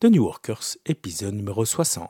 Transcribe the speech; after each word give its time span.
The 0.00 0.04
New 0.04 0.22
Workers, 0.22 0.76
épisode 0.86 1.34
numéro 1.34 1.64
60. 1.64 2.08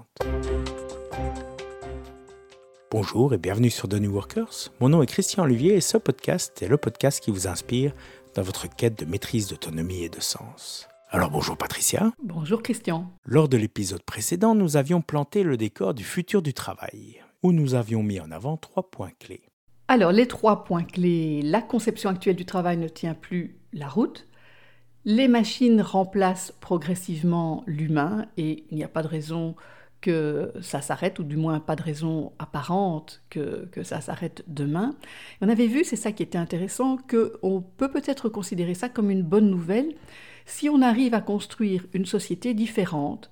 Bonjour 2.90 3.32
et 3.32 3.38
bienvenue 3.38 3.70
sur 3.70 3.88
The 3.88 3.94
New 3.94 4.12
Workers. 4.12 4.68
Mon 4.78 4.90
nom 4.90 5.02
est 5.02 5.06
Christian 5.06 5.44
Olivier 5.44 5.72
et 5.72 5.80
ce 5.80 5.96
podcast 5.96 6.60
est 6.60 6.68
le 6.68 6.76
podcast 6.76 7.18
qui 7.24 7.30
vous 7.30 7.48
inspire 7.48 7.94
dans 8.34 8.42
votre 8.42 8.68
quête 8.68 8.98
de 8.98 9.06
maîtrise 9.06 9.48
d'autonomie 9.48 10.02
et 10.02 10.10
de 10.10 10.20
sens. 10.20 10.86
Alors 11.08 11.30
bonjour 11.30 11.56
Patricia. 11.56 12.12
Bonjour 12.22 12.62
Christian. 12.62 13.10
Lors 13.24 13.48
de 13.48 13.56
l'épisode 13.56 14.02
précédent, 14.02 14.54
nous 14.54 14.76
avions 14.76 15.00
planté 15.00 15.42
le 15.42 15.56
décor 15.56 15.94
du 15.94 16.04
futur 16.04 16.42
du 16.42 16.52
travail, 16.52 17.22
où 17.42 17.52
nous 17.52 17.72
avions 17.72 18.02
mis 18.02 18.20
en 18.20 18.30
avant 18.30 18.58
trois 18.58 18.90
points 18.90 19.12
clés. 19.18 19.48
Alors 19.90 20.12
les 20.12 20.28
trois 20.28 20.64
points 20.64 20.84
clés, 20.84 21.40
la 21.40 21.62
conception 21.62 22.10
actuelle 22.10 22.36
du 22.36 22.44
travail 22.44 22.76
ne 22.76 22.88
tient 22.88 23.14
plus 23.14 23.56
la 23.72 23.88
route, 23.88 24.27
les 25.04 25.28
machines 25.28 25.80
remplacent 25.80 26.52
progressivement 26.60 27.64
l'humain 27.66 28.26
et 28.36 28.64
il 28.70 28.76
n'y 28.76 28.84
a 28.84 28.88
pas 28.88 29.02
de 29.02 29.08
raison 29.08 29.54
que 30.00 30.52
ça 30.60 30.80
s'arrête, 30.80 31.18
ou 31.18 31.24
du 31.24 31.36
moins 31.36 31.58
pas 31.60 31.74
de 31.74 31.82
raison 31.82 32.32
apparente 32.38 33.22
que, 33.30 33.68
ça 33.82 34.00
s'arrête 34.00 34.44
demain. 34.46 34.94
on 35.40 35.48
avait 35.48 35.66
vu, 35.66 35.84
c'est 35.84 35.96
ça 35.96 36.12
qui 36.12 36.22
était 36.22 36.38
intéressant, 36.38 36.98
qu'on 37.10 37.64
peut 37.76 37.90
peut-être 37.90 38.28
considérer 38.28 38.74
ça 38.74 38.88
comme 38.88 39.10
une 39.10 39.22
bonne 39.22 39.50
nouvelle 39.50 39.94
si 40.46 40.68
on 40.68 40.82
arrive 40.82 41.14
à 41.14 41.20
construire 41.20 41.84
une 41.92 42.06
société 42.06 42.54
différente, 42.54 43.30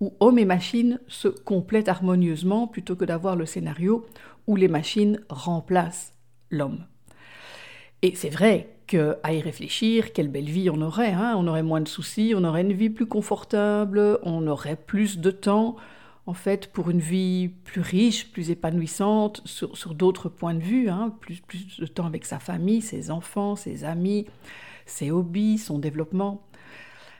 où 0.00 0.14
hommes 0.20 0.38
et 0.38 0.44
machines 0.44 0.98
se 1.08 1.28
complètent 1.28 1.88
harmonieusement 1.88 2.66
plutôt 2.66 2.96
que 2.96 3.04
d'avoir 3.04 3.36
le 3.36 3.46
scénario 3.46 4.04
où 4.46 4.56
les 4.56 4.68
machines 4.68 5.20
remplacent 5.28 6.12
l'homme. 6.50 6.86
Et 8.02 8.14
c'est 8.14 8.30
vrai 8.30 8.79
qu'à 8.90 9.32
y 9.32 9.40
réfléchir, 9.40 10.12
quelle 10.12 10.26
belle 10.26 10.50
vie 10.50 10.68
on 10.68 10.82
aurait. 10.82 11.12
Hein. 11.12 11.36
on 11.38 11.46
aurait 11.46 11.62
moins 11.62 11.80
de 11.80 11.86
soucis, 11.86 12.34
on 12.36 12.42
aurait 12.42 12.62
une 12.62 12.72
vie 12.72 12.90
plus 12.90 13.06
confortable, 13.06 14.18
on 14.24 14.48
aurait 14.48 14.74
plus 14.74 15.18
de 15.18 15.30
temps, 15.30 15.76
en 16.26 16.34
fait, 16.34 16.66
pour 16.72 16.90
une 16.90 16.98
vie 16.98 17.48
plus 17.48 17.82
riche, 17.82 18.32
plus 18.32 18.50
épanouissante, 18.50 19.42
sur, 19.44 19.94
d'autres 19.94 20.28
points 20.28 20.54
de 20.54 20.62
vue, 20.62 20.88
hein. 20.88 21.14
plus, 21.20 21.40
plus 21.40 21.78
de 21.78 21.86
temps 21.86 22.06
avec 22.06 22.24
sa 22.24 22.40
famille, 22.40 22.82
ses 22.82 23.12
enfants, 23.12 23.54
ses 23.54 23.84
amis, 23.84 24.26
ses 24.86 25.12
hobbies, 25.12 25.58
son 25.58 25.78
développement. 25.78 26.42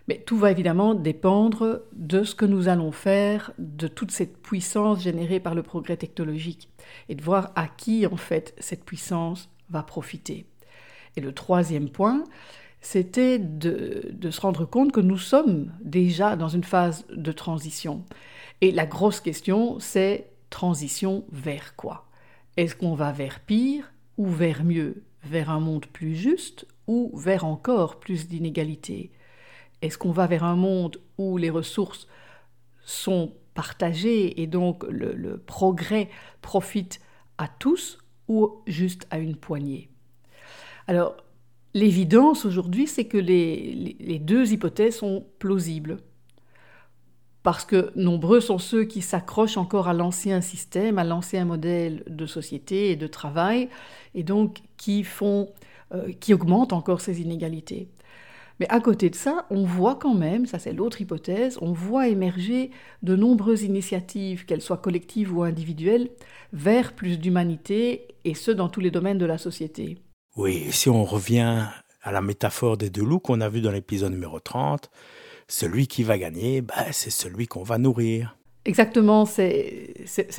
Mais 0.08 0.18
tout 0.18 0.38
va 0.38 0.50
évidemment 0.50 0.94
dépendre 0.94 1.82
de 1.92 2.24
ce 2.24 2.34
que 2.34 2.46
nous 2.46 2.66
allons 2.66 2.90
faire, 2.90 3.52
de 3.58 3.86
toute 3.86 4.10
cette 4.10 4.42
puissance 4.42 5.04
générée 5.04 5.38
par 5.38 5.54
le 5.54 5.62
progrès 5.62 5.96
technologique, 5.96 6.68
et 7.08 7.14
de 7.14 7.22
voir 7.22 7.52
à 7.54 7.68
qui, 7.68 8.08
en 8.08 8.16
fait, 8.16 8.56
cette 8.58 8.84
puissance 8.84 9.48
va 9.68 9.84
profiter. 9.84 10.49
Et 11.16 11.20
le 11.20 11.32
troisième 11.32 11.88
point, 11.90 12.24
c'était 12.80 13.38
de, 13.38 14.30
se 14.30 14.40
rendre 14.40 14.64
compte 14.64 14.92
que 14.92 15.00
nous 15.00 15.18
sommes 15.18 15.72
déjà 15.82 16.36
dans 16.36 16.48
une 16.48 16.64
phase 16.64 17.06
de 17.14 17.32
transition. 17.32 18.04
Et 18.60 18.72
la 18.72 18.86
grosse 18.86 19.20
question, 19.20 19.78
c'est 19.78 20.30
transition 20.48 21.24
vers 21.30 21.76
quoi? 21.76 22.08
Est-ce 22.56 22.74
qu'on 22.74 22.94
va 22.94 23.12
vers 23.12 23.40
pire 23.40 23.92
ou 24.16 24.26
vers 24.26 24.64
mieux? 24.64 25.04
Vers 25.22 25.50
un 25.50 25.60
monde 25.60 25.86
plus 25.86 26.14
juste 26.14 26.66
ou 26.86 27.10
vers 27.14 27.44
encore 27.44 28.00
plus 28.00 28.26
d'inégalités 28.26 29.12
Est-ce 29.82 29.98
qu'on 29.98 30.12
va 30.12 30.26
vers 30.26 30.44
un 30.44 30.56
monde 30.56 30.98
où 31.18 31.36
les 31.36 31.50
ressources 31.50 32.08
sont 32.82 33.34
partagées 33.52 34.40
et 34.40 34.46
donc 34.46 34.84
le 34.88 35.36
progrès 35.36 36.08
profite 36.40 37.00
à 37.36 37.48
tous 37.48 37.98
ou 38.28 38.62
juste 38.66 39.06
à 39.10 39.18
une 39.18 39.36
poignée? 39.36 39.90
Alors, 40.86 41.16
l'évidence 41.74 42.44
aujourd'hui, 42.44 42.86
c'est 42.86 43.04
que 43.04 43.18
les, 43.18 44.18
deux 44.20 44.52
hypothèses 44.52 44.96
sont 44.96 45.24
plausibles. 45.38 45.98
Parce 47.42 47.64
que 47.64 47.90
nombreux 47.96 48.40
sont 48.40 48.58
ceux 48.58 48.84
qui 48.84 49.00
s'accrochent 49.00 49.56
encore 49.56 49.88
à 49.88 49.94
l'ancien 49.94 50.42
système, 50.42 50.98
à 50.98 51.04
l'ancien 51.04 51.46
modèle 51.46 52.02
de 52.06 52.26
société 52.26 52.90
et 52.90 52.96
de 52.96 53.06
travail, 53.06 53.70
et 54.14 54.22
donc 54.22 54.58
qui 54.76 55.04
font, 55.04 55.48
euh, 55.94 56.12
qui 56.20 56.34
augmentent 56.34 56.74
encore 56.74 57.00
ces 57.00 57.22
inégalités. 57.22 57.88
Mais 58.58 58.68
à 58.68 58.78
côté 58.78 59.08
de 59.08 59.14
ça, 59.14 59.46
on 59.48 59.64
voit 59.64 59.94
quand 59.94 60.12
même, 60.12 60.44
ça 60.44 60.58
c'est 60.58 60.74
l'autre 60.74 61.00
hypothèse, 61.00 61.58
on 61.62 61.72
voit 61.72 62.08
émerger 62.08 62.70
de 63.02 63.16
nombreuses 63.16 63.62
initiatives, 63.62 64.44
qu'elles 64.44 64.60
soient 64.60 64.76
collectives 64.76 65.34
ou 65.34 65.42
individuelles, 65.42 66.10
vers 66.52 66.92
plus 66.92 67.18
d'humanité, 67.18 68.08
et 68.24 68.34
ce 68.34 68.50
dans 68.50 68.68
tous 68.68 68.80
les 68.80 68.90
domaines 68.90 69.16
de 69.16 69.24
la 69.24 69.38
société. 69.38 69.96
Oui, 70.40 70.68
si 70.70 70.88
on 70.88 71.04
revient 71.04 71.66
à 72.02 72.12
la 72.12 72.22
métaphore 72.22 72.78
des 72.78 72.88
deux 72.88 73.04
loups 73.04 73.18
qu'on 73.18 73.42
a 73.42 73.50
vu 73.50 73.60
dans 73.60 73.70
l'épisode 73.70 74.12
numéro 74.12 74.40
30, 74.40 74.90
celui 75.48 75.86
qui 75.86 76.02
va 76.02 76.16
gagner, 76.16 76.62
bah, 76.62 76.92
c'est 76.92 77.10
celui 77.10 77.46
qu'on 77.46 77.62
va 77.62 77.76
nourrir. 77.76 78.38
Exactement, 78.64 79.26
c'est 79.26 79.94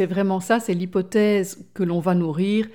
vraiment 0.10 0.40
ça, 0.40 0.60
c'est 0.60 0.74
l'hypothèse 0.74 1.64
que 1.76 1.84
l'on 1.84 2.00
va 2.00 2.16
nourrir 2.16 2.68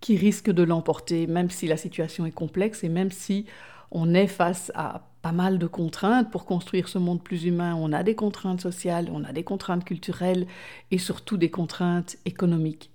qui 0.00 0.18
risque 0.18 0.50
de 0.50 0.62
l'emporter, 0.62 1.26
même 1.26 1.48
si 1.48 1.66
la 1.66 1.78
situation 1.78 2.26
est 2.26 2.32
complexe 2.32 2.84
et 2.84 2.90
même 2.90 3.10
si 3.10 3.46
on 3.90 4.12
est 4.12 4.26
face 4.26 4.70
à 4.74 5.08
pas 5.22 5.32
mal 5.32 5.58
de 5.58 5.66
contraintes 5.66 6.30
pour 6.30 6.44
construire 6.44 6.88
ce 6.88 6.98
monde 6.98 7.24
plus 7.24 7.46
humain. 7.46 7.74
On 7.80 7.94
a 7.94 8.02
des 8.02 8.14
contraintes 8.14 8.60
sociales, 8.60 9.08
on 9.10 9.24
a 9.24 9.32
des 9.32 9.42
contraintes 9.42 9.86
culturelles 9.86 10.46
et 10.90 10.98
surtout 10.98 11.38
des 11.38 11.50
contraintes 11.50 12.18
économiques. 12.26 12.90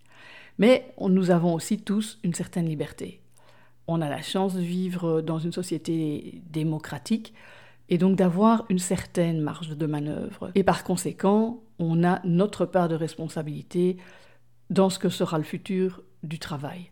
Mais 0.59 0.93
nous 1.01 1.31
avons 1.31 1.55
aussi 1.55 1.79
tous 1.79 2.19
une 2.23 2.35
certaine 2.35 2.67
liberté 2.67 3.19
on 3.89 4.01
a 4.01 4.09
la 4.09 4.21
chance 4.21 4.53
de 4.53 4.61
vivre 4.61 5.21
dans 5.21 5.39
une 5.39 5.51
société 5.51 6.41
démocratique 6.49 7.33
et 7.89 7.97
donc 7.97 8.15
d'avoir 8.15 8.65
une 8.69 8.79
certaine 8.79 9.41
marge 9.41 9.75
de 9.75 9.85
manœuvre. 9.87 10.51
Et 10.53 10.63
par 10.63 10.83
conséquent, 10.83 11.63
on 11.79 12.03
a 12.03 12.21
notre 12.23 12.65
part 12.65 12.87
de 12.87 12.95
responsabilité 12.95 13.97
dans 14.69 14.89
ce 14.89 14.99
que 14.99 15.09
sera 15.09 15.37
le 15.39 15.43
futur 15.43 16.03
du 16.21 16.37
travail. 16.37 16.91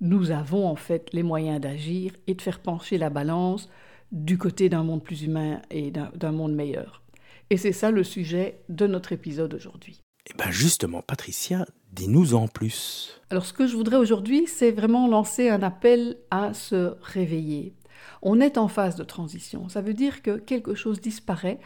Nous 0.00 0.32
avons 0.32 0.66
en 0.66 0.74
fait 0.74 1.10
les 1.12 1.22
moyens 1.22 1.60
d'agir 1.60 2.12
et 2.26 2.34
de 2.34 2.42
faire 2.42 2.58
pencher 2.58 2.98
la 2.98 3.08
balance 3.08 3.68
du 4.10 4.36
côté 4.36 4.68
d'un 4.68 4.82
monde 4.82 5.04
plus 5.04 5.22
humain 5.22 5.62
et 5.70 5.92
d'un 5.92 6.32
monde 6.32 6.54
meilleur. 6.54 7.02
Et 7.50 7.56
c'est 7.56 7.72
ça 7.72 7.92
le 7.92 8.02
sujet 8.02 8.62
de 8.68 8.88
notre 8.88 9.12
épisode 9.12 9.54
aujourd'hui. 9.54 10.00
Eh 10.28 10.34
bien 10.36 10.50
justement, 10.50 11.02
Patricia, 11.02 11.64
dis-nous 11.92 12.34
en 12.34 12.48
plus. 12.48 13.20
Alors 13.30 13.44
ce 13.44 13.52
que 13.52 13.66
je 13.66 13.76
voudrais 13.76 13.96
aujourd'hui, 13.96 14.46
c'est 14.46 14.72
vraiment 14.72 15.08
lancer 15.08 15.48
un 15.48 15.62
appel 15.62 16.18
à 16.30 16.54
se 16.54 16.94
réveiller. 17.02 17.74
On 18.22 18.40
est 18.40 18.58
en 18.58 18.68
phase 18.68 18.96
de 18.96 19.04
transition. 19.04 19.68
Ça 19.68 19.80
veut 19.80 19.94
dire 19.94 20.22
que 20.22 20.38
quelque 20.38 20.74
chose 20.74 21.00
disparaît 21.00 21.60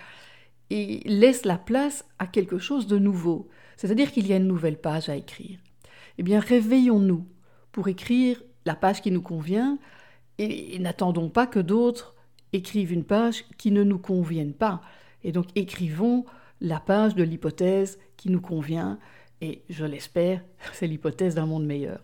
et 0.70 1.00
laisse 1.04 1.44
la 1.44 1.58
place 1.58 2.04
à 2.18 2.26
quelque 2.26 2.58
chose 2.58 2.86
de 2.86 2.98
nouveau. 2.98 3.48
C'est-à-dire 3.76 4.10
qu'il 4.10 4.26
y 4.26 4.32
a 4.32 4.36
une 4.36 4.46
nouvelle 4.46 4.80
page 4.80 5.08
à 5.08 5.16
écrire. 5.16 5.58
Eh 6.18 6.22
bien, 6.22 6.40
réveillons-nous 6.40 7.26
pour 7.72 7.88
écrire 7.88 8.42
la 8.64 8.74
page 8.74 9.02
qui 9.02 9.10
nous 9.10 9.22
convient 9.22 9.78
et 10.38 10.78
n'attendons 10.78 11.28
pas 11.28 11.46
que 11.46 11.60
d'autres 11.60 12.14
écrivent 12.52 12.92
une 12.92 13.04
page 13.04 13.44
qui 13.58 13.70
ne 13.70 13.84
nous 13.84 13.98
convienne 13.98 14.52
pas. 14.52 14.80
Et 15.22 15.32
donc 15.32 15.46
écrivons 15.54 16.24
la 16.60 16.80
page 16.80 17.14
de 17.14 17.22
l'hypothèse 17.22 17.98
qui 18.16 18.30
nous 18.30 18.40
convient, 18.40 18.98
et 19.40 19.62
je 19.68 19.84
l'espère, 19.84 20.42
c'est 20.72 20.86
l'hypothèse 20.86 21.34
d'un 21.34 21.46
monde 21.46 21.66
meilleur. 21.66 22.00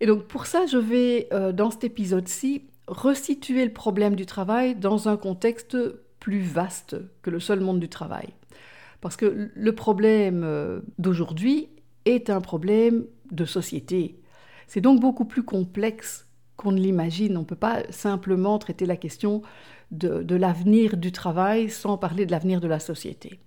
Et 0.00 0.06
donc 0.06 0.24
pour 0.24 0.46
ça, 0.46 0.66
je 0.66 0.78
vais, 0.78 1.28
euh, 1.32 1.52
dans 1.52 1.70
cet 1.70 1.84
épisode-ci, 1.84 2.62
resituer 2.86 3.64
le 3.64 3.72
problème 3.72 4.14
du 4.14 4.26
travail 4.26 4.74
dans 4.74 5.08
un 5.08 5.16
contexte 5.16 5.76
plus 6.20 6.40
vaste 6.40 6.96
que 7.22 7.30
le 7.30 7.40
seul 7.40 7.60
monde 7.60 7.80
du 7.80 7.88
travail. 7.88 8.28
Parce 9.00 9.16
que 9.16 9.50
le 9.54 9.74
problème 9.74 10.42
euh, 10.44 10.80
d'aujourd'hui 10.98 11.68
est 12.04 12.30
un 12.30 12.40
problème 12.40 13.04
de 13.30 13.44
société. 13.44 14.20
C'est 14.66 14.80
donc 14.80 15.00
beaucoup 15.00 15.24
plus 15.24 15.42
complexe 15.42 16.26
qu'on 16.56 16.72
ne 16.72 16.80
l'imagine. 16.80 17.36
On 17.36 17.40
ne 17.40 17.46
peut 17.46 17.56
pas 17.56 17.82
simplement 17.90 18.58
traiter 18.58 18.86
la 18.86 18.96
question 18.96 19.42
de 19.90 20.34
l'avenir 20.34 20.98
du 20.98 21.12
travail 21.12 21.70
sans 21.70 21.96
parler 21.96 22.26
de 22.26 22.30
l'avenir 22.30 22.60
de 22.60 22.68
la 22.68 22.78
société. 22.78 23.40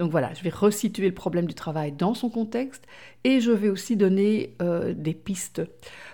Donc 0.00 0.12
voilà, 0.12 0.32
je 0.32 0.42
vais 0.42 0.48
resituer 0.48 1.08
le 1.08 1.14
problème 1.14 1.44
du 1.44 1.52
travail 1.52 1.92
dans 1.92 2.14
son 2.14 2.30
contexte 2.30 2.86
et 3.22 3.38
je 3.42 3.50
vais 3.50 3.68
aussi 3.68 3.98
donner 3.98 4.56
euh, 4.62 4.94
des 4.94 5.12
pistes. 5.12 5.60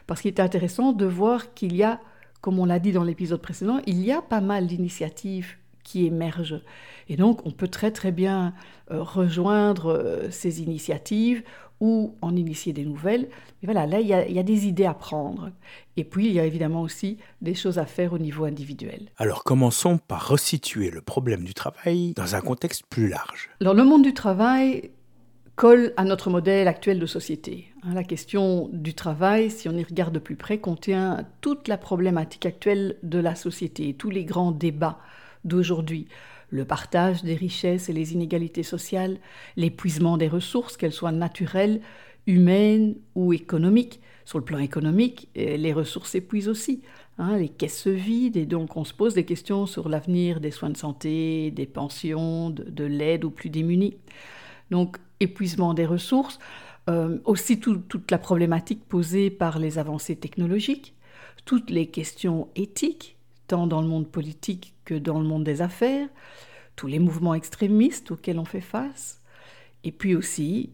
Parce 0.08 0.22
qu'il 0.22 0.34
est 0.34 0.40
intéressant 0.40 0.93
de 0.93 1.06
voir 1.06 1.55
qu'il 1.55 1.76
y 1.76 1.84
a, 1.84 2.00
comme 2.40 2.58
on 2.58 2.64
l'a 2.64 2.81
dit 2.81 2.90
dans 2.90 3.05
l'épisode 3.05 3.40
précédent, 3.40 3.81
il 3.87 4.05
y 4.05 4.10
a 4.10 4.22
pas 4.22 4.40
mal 4.40 4.66
d'initiatives 4.66 5.55
qui 5.84 6.05
émergent. 6.05 6.62
Et 7.08 7.16
donc 7.16 7.46
on 7.46 7.52
peut 7.52 7.69
très 7.69 7.93
très 7.93 8.10
bien 8.10 8.55
euh, 8.90 9.05
rejoindre 9.05 9.93
euh, 9.93 10.31
ces 10.32 10.62
initiatives 10.62 11.44
ou 11.81 12.14
en 12.23 12.34
initier 12.34 12.73
des 12.73 12.84
nouvelles. 12.84 13.28
Mais 13.62 13.73
voilà, 13.73 13.87
là, 13.87 14.00
il 14.00 14.06
y, 14.06 14.14
a, 14.14 14.26
il 14.26 14.34
y, 14.34 14.38
a, 14.38 14.43
des 14.43 14.67
idées 14.67 14.87
à 14.87 14.94
prendre. 14.94 15.50
Et 15.96 16.05
puis, 16.05 16.26
il 16.26 16.32
y 16.32 16.40
a 16.40 16.44
évidemment 16.44 16.82
aussi 16.82 17.19
des 17.43 17.55
choses 17.55 17.78
à 17.78 17.87
faire 17.87 18.12
au 18.12 18.19
niveau 18.19 18.44
individuel. 18.44 19.08
Alors, 19.19 19.44
commençons 19.44 19.99
par 19.99 20.28
resituer 20.28 20.90
le 20.90 21.02
problème 21.02 21.44
du 21.44 21.55
travail 21.55 22.14
dans 22.14 22.34
un 22.34 22.40
contexte 22.40 22.84
plus 22.88 23.08
large. 23.08 23.50
Alors, 23.61 23.75
le 23.75 23.84
monde 23.84 24.02
du 24.02 24.14
travail 24.14 24.90
colle 25.56 25.94
à 25.96 26.05
notre 26.05 26.31
modèle 26.31 26.69
actuel 26.69 26.99
de 26.99 27.06
société. 27.06 27.73
Hein, 27.82 27.94
la 27.94 28.05
question 28.05 28.69
du 28.72 28.94
travail, 28.94 29.50
si 29.50 29.69
on 29.69 29.72
y 29.72 29.82
regarde 29.82 30.14
de 30.14 30.19
plus 30.19 30.37
près, 30.37 30.58
contient 30.58 31.26
toute 31.40 31.67
la 31.67 31.79
problématique 31.79 32.46
actuelle 32.46 32.96
de 33.02 33.19
la 33.19 33.34
société, 33.34 33.94
tous 33.94 34.11
les 34.11 34.25
grands 34.25 34.52
débats 34.52 34.99
d'aujourd'hui. 35.44 36.08
Le 36.48 36.64
partage 36.64 37.22
des 37.22 37.34
richesses 37.34 37.88
et 37.88 37.93
les 37.93 38.12
inégalités 38.12 38.62
sociales, 38.62 39.19
l'épuisement 39.56 40.16
des 40.16 40.28
ressources, 40.28 40.76
qu'elles 40.76 40.93
soient 40.93 41.12
naturelles, 41.12 41.81
humaines 42.26 42.96
ou 43.14 43.32
économiques. 43.32 44.00
Sur 44.25 44.38
le 44.38 44.44
plan 44.44 44.58
économique, 44.58 45.28
les 45.34 45.72
ressources 45.72 46.10
s'épuisent 46.10 46.48
aussi. 46.48 46.82
Hein, 47.19 47.38
les 47.38 47.48
caisses 47.48 47.82
se 47.82 47.88
vident 47.88 48.38
et 48.38 48.44
donc 48.44 48.76
on 48.76 48.84
se 48.84 48.93
pose 48.93 49.14
des 49.14 49.25
questions 49.25 49.64
sur 49.64 49.88
l'avenir 49.88 50.40
des 50.40 50.50
soins 50.50 50.69
de 50.69 50.76
santé, 50.76 51.50
des 51.50 51.66
pensions, 51.66 52.50
de, 52.50 52.84
l'aide 52.84 53.25
aux 53.25 53.31
plus 53.31 53.48
démunis. 53.48 53.96
Donc 54.70 54.98
épuisement 55.20 55.72
des 55.72 55.87
ressources, 55.87 56.38
euh, 56.90 57.19
aussi 57.25 57.58
toute 57.58 58.10
la 58.10 58.19
problématique 58.19 58.84
posée 58.84 59.31
par 59.31 59.58
les 59.58 59.78
avancées 59.78 60.16
technologiques, 60.16 60.94
toutes 61.46 61.70
les 61.70 61.87
questions 61.87 62.48
éthiques, 62.54 63.16
tant 63.46 63.66
dans 63.66 63.81
le 63.81 63.88
monde 63.88 64.08
politique 64.08 64.75
que 64.86 64.94
dans 64.94 65.20
le 65.20 65.26
monde 65.26 65.44
des 65.44 65.60
affaires, 65.60 66.08
tous 66.76 66.86
les 66.86 66.98
mouvements 66.98 67.34
extrémistes 67.34 68.10
auxquels 68.10 68.38
on 68.38 68.46
fait 68.46 68.62
face, 68.62 69.20
et 69.84 69.92
puis 69.92 70.14
aussi 70.14 70.70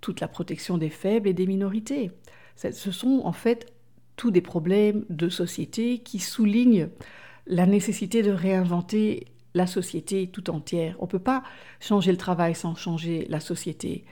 toute 0.00 0.20
la 0.20 0.28
protection 0.28 0.78
des 0.78 0.90
faibles 0.90 1.28
et 1.28 1.32
des 1.32 1.46
minorités. 1.46 2.12
Ce 2.56 2.92
sont 2.92 3.22
en 3.24 3.32
fait 3.32 3.72
tous 4.16 4.30
des 4.30 4.40
problèmes 4.40 5.04
de 5.08 5.28
société 5.28 5.98
qui 5.98 6.20
soulignent 6.20 6.88
la 7.46 7.66
nécessité 7.66 8.22
de 8.22 8.30
réinventer 8.30 9.26
la 9.54 9.66
société 9.66 10.28
tout 10.28 10.50
entière. 10.50 10.96
On 10.98 11.04
ne 11.04 11.10
peut 11.10 11.18
pas 11.18 11.42
changer 11.80 12.12
le 12.12 12.18
travail 12.18 12.54
sans 12.54 12.74
changer 12.74 13.26
la 13.28 13.40
société. 13.40 14.04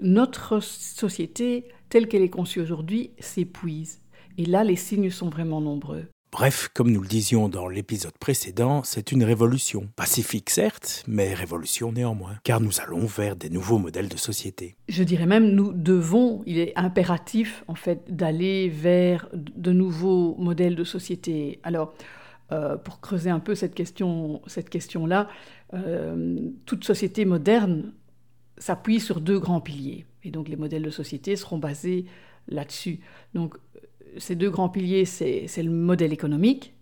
Notre 0.00 0.60
société, 0.60 1.68
telle 1.88 2.08
qu'elle 2.08 2.22
est 2.22 2.30
conçue 2.30 2.60
aujourd'hui, 2.60 3.10
s'épuise. 3.18 4.00
Et 4.38 4.44
là, 4.44 4.64
les 4.64 4.76
signes 4.76 5.10
sont 5.10 5.28
vraiment 5.28 5.60
nombreux. 5.60 6.06
Bref, 6.36 6.68
comme 6.74 6.90
nous 6.90 7.00
le 7.00 7.06
disions 7.06 7.48
dans 7.48 7.68
l'épisode 7.68 8.18
précédent, 8.18 8.82
c'est 8.82 9.12
une 9.12 9.22
révolution. 9.22 9.88
Pacifique 9.94 10.50
certes, 10.50 11.04
mais 11.06 11.32
révolution 11.32 11.92
néanmoins, 11.92 12.40
car 12.42 12.60
nous 12.60 12.80
allons 12.80 13.06
vers 13.06 13.36
des 13.36 13.48
nouveaux 13.50 13.78
modèles 13.78 14.08
de 14.08 14.16
société. 14.16 14.74
Je 14.88 15.04
dirais 15.04 15.26
même, 15.26 15.52
nous 15.52 15.72
devons, 15.72 16.42
il 16.44 16.58
est 16.58 16.76
impératif 16.76 17.62
en 17.68 17.76
fait 17.76 18.12
d'aller 18.12 18.68
vers 18.68 19.28
de 19.32 19.70
nouveaux 19.70 20.34
modèles 20.34 20.74
de 20.74 20.82
société. 20.82 21.60
Alors, 21.62 21.94
euh, 22.50 22.76
pour 22.78 23.00
creuser 23.00 23.30
un 23.30 23.38
peu 23.38 23.54
cette 23.54 23.76
question, 23.76 24.42
cette 24.48 24.70
question-là, 24.70 25.28
euh, 25.72 26.50
toute 26.66 26.82
société 26.82 27.24
moderne 27.26 27.92
s'appuie 28.58 28.98
sur 28.98 29.20
deux 29.20 29.38
grands 29.38 29.60
piliers, 29.60 30.04
et 30.24 30.32
donc 30.32 30.48
les 30.48 30.56
modèles 30.56 30.82
de 30.82 30.90
société 30.90 31.36
seront 31.36 31.58
basés 31.58 32.06
là-dessus. 32.48 32.98
Donc 33.34 33.54
ces 34.18 34.36
deux 34.36 34.50
grands 34.50 34.68
piliers, 34.68 35.04
c'est 35.04 35.62
le 35.62 35.70
modèle 35.70 36.12
économique, 36.12 36.74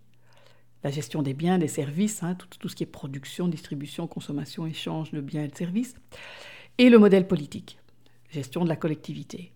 la 0.83 0.91
gestion 0.91 1.21
des 1.21 1.33
biens, 1.33 1.57
des 1.57 1.67
services, 1.67 2.23
hein, 2.23 2.35
tout, 2.35 2.67
ce 2.67 2.75
qui 2.75 2.83
est 2.83 2.87
production, 2.87 3.47
distribution, 3.47 4.07
consommation, 4.07 4.65
échange 4.65 5.11
de 5.11 5.21
biens 5.21 5.43
et 5.43 5.47
de 5.47 5.55
services, 5.55 5.95
et 6.77 6.89
le 6.89 6.99
modèle 6.99 7.27
politique, 7.27 7.79
gestion 8.29 8.63
de 8.63 8.69
la 8.69 8.75
collectivité. 8.75 9.51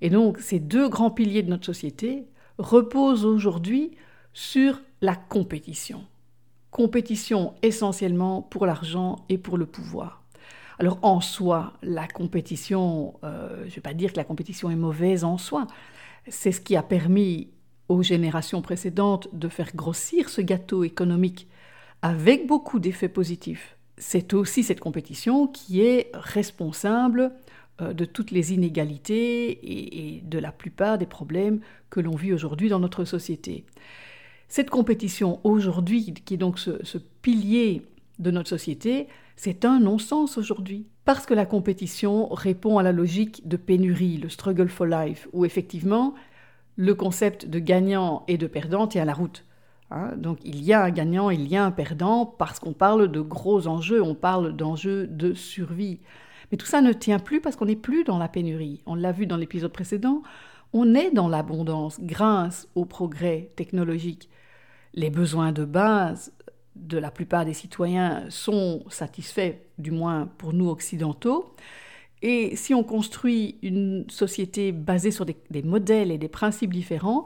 Et 0.00 0.10
donc 0.10 0.38
ces 0.38 0.60
deux 0.60 0.88
grands 0.88 1.10
piliers 1.10 1.42
de 1.42 1.50
notre 1.50 1.66
société 1.66 2.26
reposent 2.58 3.24
aujourd'hui 3.24 3.92
sur 4.32 4.80
la 5.00 5.16
compétition. 5.16 6.04
Compétition 6.70 7.54
essentiellement 7.62 8.42
pour 8.42 8.66
l'argent 8.66 9.24
et 9.28 9.38
pour 9.38 9.56
le 9.56 9.66
pouvoir. 9.66 10.22
Alors 10.78 10.98
en 11.02 11.22
soi, 11.22 11.72
la 11.82 12.06
compétition, 12.06 13.14
euh, 13.24 13.60
je 13.62 13.64
ne 13.64 13.70
vais 13.70 13.80
pas 13.80 13.94
dire 13.94 14.12
que 14.12 14.18
la 14.18 14.24
compétition 14.24 14.70
est 14.70 14.76
mauvaise 14.76 15.24
en 15.24 15.38
soi, 15.38 15.66
c'est 16.28 16.52
ce 16.52 16.60
qui 16.60 16.76
a 16.76 16.82
permis 16.82 17.48
aux 17.88 18.02
générations 18.02 18.62
précédentes 18.62 19.28
de 19.32 19.48
faire 19.48 19.74
grossir 19.74 20.28
ce 20.28 20.40
gâteau 20.40 20.84
économique 20.84 21.46
avec 22.02 22.46
beaucoup 22.46 22.78
d'effets 22.78 23.08
positifs. 23.08 23.76
C'est 23.96 24.34
aussi 24.34 24.62
cette 24.62 24.80
compétition 24.80 25.46
qui 25.46 25.80
est 25.80 26.10
responsable 26.14 27.32
euh, 27.80 27.92
de 27.92 28.04
toutes 28.04 28.30
les 28.30 28.52
inégalités 28.52 30.16
et 30.16 30.20
de 30.20 30.38
la 30.38 30.52
plupart 30.52 30.98
des 30.98 31.06
problèmes 31.06 31.60
que 31.90 32.00
l'on 32.00 32.14
vit 32.14 32.32
aujourd'hui 32.32 32.68
dans 32.68 32.80
notre 32.80 33.04
société. 33.04 33.64
Cette 34.48 34.70
compétition 34.70 35.40
aujourd'hui, 35.44 36.12
qui 36.12 36.34
est 36.34 36.38
donc 36.38 36.58
ce, 36.58 36.84
ce 36.84 36.98
pilier 36.98 37.82
de 38.18 38.30
notre 38.30 38.48
société, 38.48 39.08
c'est 39.36 39.64
un 39.64 39.80
non-sens 39.80 40.38
aujourd'hui. 40.38 40.86
Parce 41.04 41.26
que 41.26 41.34
la 41.34 41.46
compétition 41.46 42.28
répond 42.28 42.78
à 42.78 42.82
la 42.82 42.92
logique 42.92 43.46
de 43.46 43.56
pénurie, 43.56 44.16
le 44.16 44.28
struggle 44.28 44.68
for 44.68 44.86
life, 44.86 45.28
où 45.32 45.44
effectivement 45.44 46.14
le 46.76 46.94
concept 46.94 47.46
de 47.46 47.58
gagnant 47.58 48.24
et 48.28 48.38
de 48.38 48.46
perdant 48.46 48.86
tient 48.86 49.04
la 49.04 49.14
route. 49.14 49.44
Hein. 49.92 50.16
donc 50.16 50.38
il 50.44 50.64
y 50.64 50.72
a 50.72 50.82
un 50.82 50.90
gagnant, 50.90 51.30
il 51.30 51.46
y 51.46 51.56
a 51.56 51.64
un 51.64 51.70
perdant, 51.70 52.26
parce 52.26 52.58
qu'on 52.58 52.72
parle 52.72 53.08
de 53.08 53.20
gros 53.20 53.68
enjeux, 53.68 54.02
on 54.02 54.16
parle 54.16 54.56
d'enjeux 54.56 55.06
de 55.06 55.32
survie. 55.32 56.00
Mais 56.50 56.58
tout 56.58 56.66
ça 56.66 56.80
ne 56.80 56.92
tient 56.92 57.20
plus 57.20 57.40
parce 57.40 57.54
qu'on 57.54 57.66
n'est 57.66 57.76
plus 57.76 58.02
dans 58.02 58.18
la 58.18 58.28
pénurie. 58.28 58.82
On 58.86 58.94
l'a 58.94 59.12
vu 59.12 59.26
dans 59.26 59.36
l'épisode 59.36 59.72
précédent, 59.72 60.22
on 60.72 60.94
est 60.94 61.10
dans 61.12 61.28
l'abondance 61.28 62.00
grâce 62.00 62.68
au 62.74 62.84
progrès 62.84 63.50
technologique. 63.56 64.28
Les 64.94 65.10
besoins 65.10 65.52
de 65.52 65.64
base 65.64 66.32
de 66.76 66.98
la 66.98 67.10
plupart 67.10 67.44
des 67.44 67.54
citoyens 67.54 68.24
sont 68.28 68.84
satisfaits, 68.88 69.54
du 69.78 69.90
moins 69.90 70.28
pour 70.38 70.52
nous 70.52 70.68
occidentaux. 70.68 71.54
Et 72.22 72.56
si 72.56 72.74
on 72.74 72.82
construit 72.82 73.58
une 73.62 74.08
société 74.08 74.72
basée 74.72 75.10
sur 75.10 75.26
des, 75.26 75.62
modèles 75.62 76.10
et 76.10 76.18
des 76.18 76.28
principes 76.28 76.72
différents, 76.72 77.24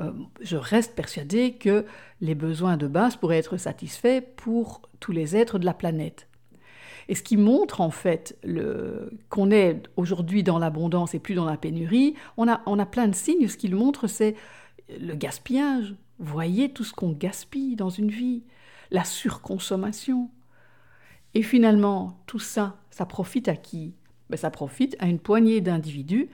euh, 0.00 0.10
je 0.40 0.56
reste 0.56 0.94
persuadée 0.94 1.52
que 1.52 1.84
les 2.20 2.34
besoins 2.34 2.76
de 2.76 2.88
base 2.88 3.16
pourraient 3.16 3.38
être 3.38 3.56
satisfaits 3.56 4.22
pour 4.36 4.82
tous 5.00 5.12
les 5.12 5.36
êtres 5.36 5.58
de 5.58 5.64
la 5.64 5.74
planète. 5.74 6.28
Et 7.08 7.14
ce 7.14 7.22
qui 7.22 7.36
montre 7.36 7.80
en 7.80 7.90
fait 7.90 8.38
qu'on 9.28 9.50
est 9.50 9.82
aujourd'hui 9.96 10.42
dans 10.42 10.58
l'abondance 10.58 11.14
et 11.14 11.18
plus 11.18 11.34
dans 11.34 11.44
la 11.44 11.58
pénurie, 11.58 12.14
on 12.36 12.48
a, 12.48 12.62
on 12.66 12.78
a 12.78 12.86
plein 12.86 13.08
de 13.08 13.14
signes. 13.14 13.46
Ce 13.46 13.58
qu'il 13.58 13.74
montre, 13.76 14.06
c'est 14.06 14.34
le 14.88 15.14
gaspillage. 15.14 15.94
Voyez 16.18 16.70
tout 16.70 16.84
ce 16.84 16.94
qu'on 16.94 17.12
gaspille 17.12 17.76
dans 17.76 17.90
une 17.90 18.10
vie 18.10 18.42
la 18.94 19.04
surconsommation. 19.04 20.30
Et 21.34 21.42
finalement, 21.42 22.22
tout 22.26 22.38
ça, 22.38 22.78
ça 22.90 23.04
profite 23.04 23.48
à 23.48 23.56
qui? 23.56 23.94
Ben, 24.30 24.36
Ça 24.36 24.50
profite 24.50 24.96
à 25.00 25.06
une 25.06 25.18
poignée 25.18 25.60
d'individus 25.60 26.28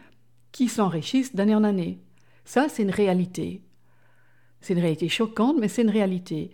qui 0.53 0.69
s'enrichissent 0.69 1.35
d'année 1.35 1.55
en 1.55 1.65
année. 1.65 2.01
Ça, 2.45 2.69
c'est 2.69 2.83
une 2.83 2.91
réalité. 2.91 3.62
C'est 4.61 4.75
une 4.75 4.81
réalité 4.81 5.09
choquante, 5.09 5.57
mais 5.59 5.69
c'est 5.69 5.83
une 5.83 5.91
réalité. 5.91 6.51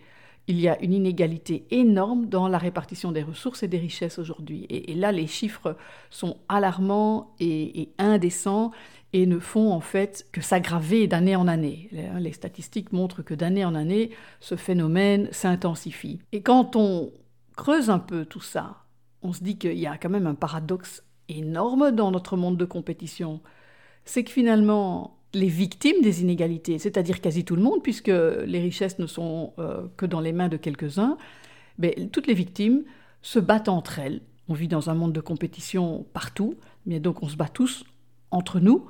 Il 0.47 0.61
y 0.61 0.69
a 0.69 0.81
une 0.81 0.93
inégalité 0.93 1.67
énorme 1.71 2.27
dans 2.27 2.47
la 2.47 2.57
répartition 2.57 3.11
des 3.11 3.23
ressources 3.23 3.63
et 3.63 3.67
des 3.67 3.77
richesses 3.77 4.17
aujourd'hui. 4.17 4.65
Et, 4.69 4.93
là, 4.93 5.11
les 5.11 5.27
chiffres 5.27 5.75
sont 6.09 6.37
alarmants 6.47 7.35
et 7.41 7.89
indécents 7.97 8.71
et 9.13 9.25
ne 9.25 9.39
font 9.39 9.71
en 9.71 9.79
fait 9.79 10.27
que 10.31 10.41
s'aggraver 10.41 11.07
d'année 11.07 11.35
en 11.35 11.47
année. 11.47 11.89
Les 12.19 12.33
statistiques 12.33 12.91
montrent 12.91 13.21
que 13.21 13.33
d'année 13.33 13.65
en 13.65 13.75
année, 13.75 14.11
ce 14.39 14.55
phénomène 14.55 15.29
s'intensifie. 15.31 16.19
Et 16.31 16.41
quand 16.41 16.75
on 16.75 17.11
creuse 17.55 17.89
un 17.89 17.99
peu 17.99 18.25
tout 18.25 18.41
ça, 18.41 18.83
on 19.21 19.33
se 19.33 19.43
dit 19.43 19.57
qu'il 19.57 19.79
y 19.79 19.87
a 19.87 19.97
quand 19.97 20.09
même 20.09 20.27
un 20.27 20.35
paradoxe 20.35 21.03
énorme 21.29 21.91
dans 21.91 22.11
notre 22.11 22.37
monde 22.37 22.57
de 22.57 22.65
compétition. 22.65 23.41
C'est 24.05 24.23
que 24.23 24.31
finalement, 24.31 25.17
les 25.33 25.47
victimes 25.47 26.01
des 26.01 26.21
inégalités, 26.21 26.77
c'est-à-dire 26.77 27.21
quasi 27.21 27.43
tout 27.43 27.55
le 27.55 27.61
monde, 27.61 27.81
puisque 27.83 28.07
les 28.07 28.59
richesses 28.59 28.99
ne 28.99 29.07
sont 29.07 29.53
euh, 29.59 29.87
que 29.97 30.05
dans 30.05 30.21
les 30.21 30.33
mains 30.33 30.49
de 30.49 30.57
quelques-uns, 30.57 31.17
mais 31.77 31.95
toutes 32.11 32.27
les 32.27 32.33
victimes 32.33 32.83
se 33.21 33.39
battent 33.39 33.69
entre 33.69 33.99
elles. 33.99 34.21
On 34.47 34.53
vit 34.53 34.67
dans 34.67 34.89
un 34.89 34.93
monde 34.93 35.13
de 35.13 35.21
compétition 35.21 36.05
partout, 36.13 36.55
mais 36.85 36.99
donc 36.99 37.23
on 37.23 37.27
se 37.27 37.35
bat 37.35 37.49
tous 37.49 37.83
entre 38.31 38.59
nous 38.59 38.85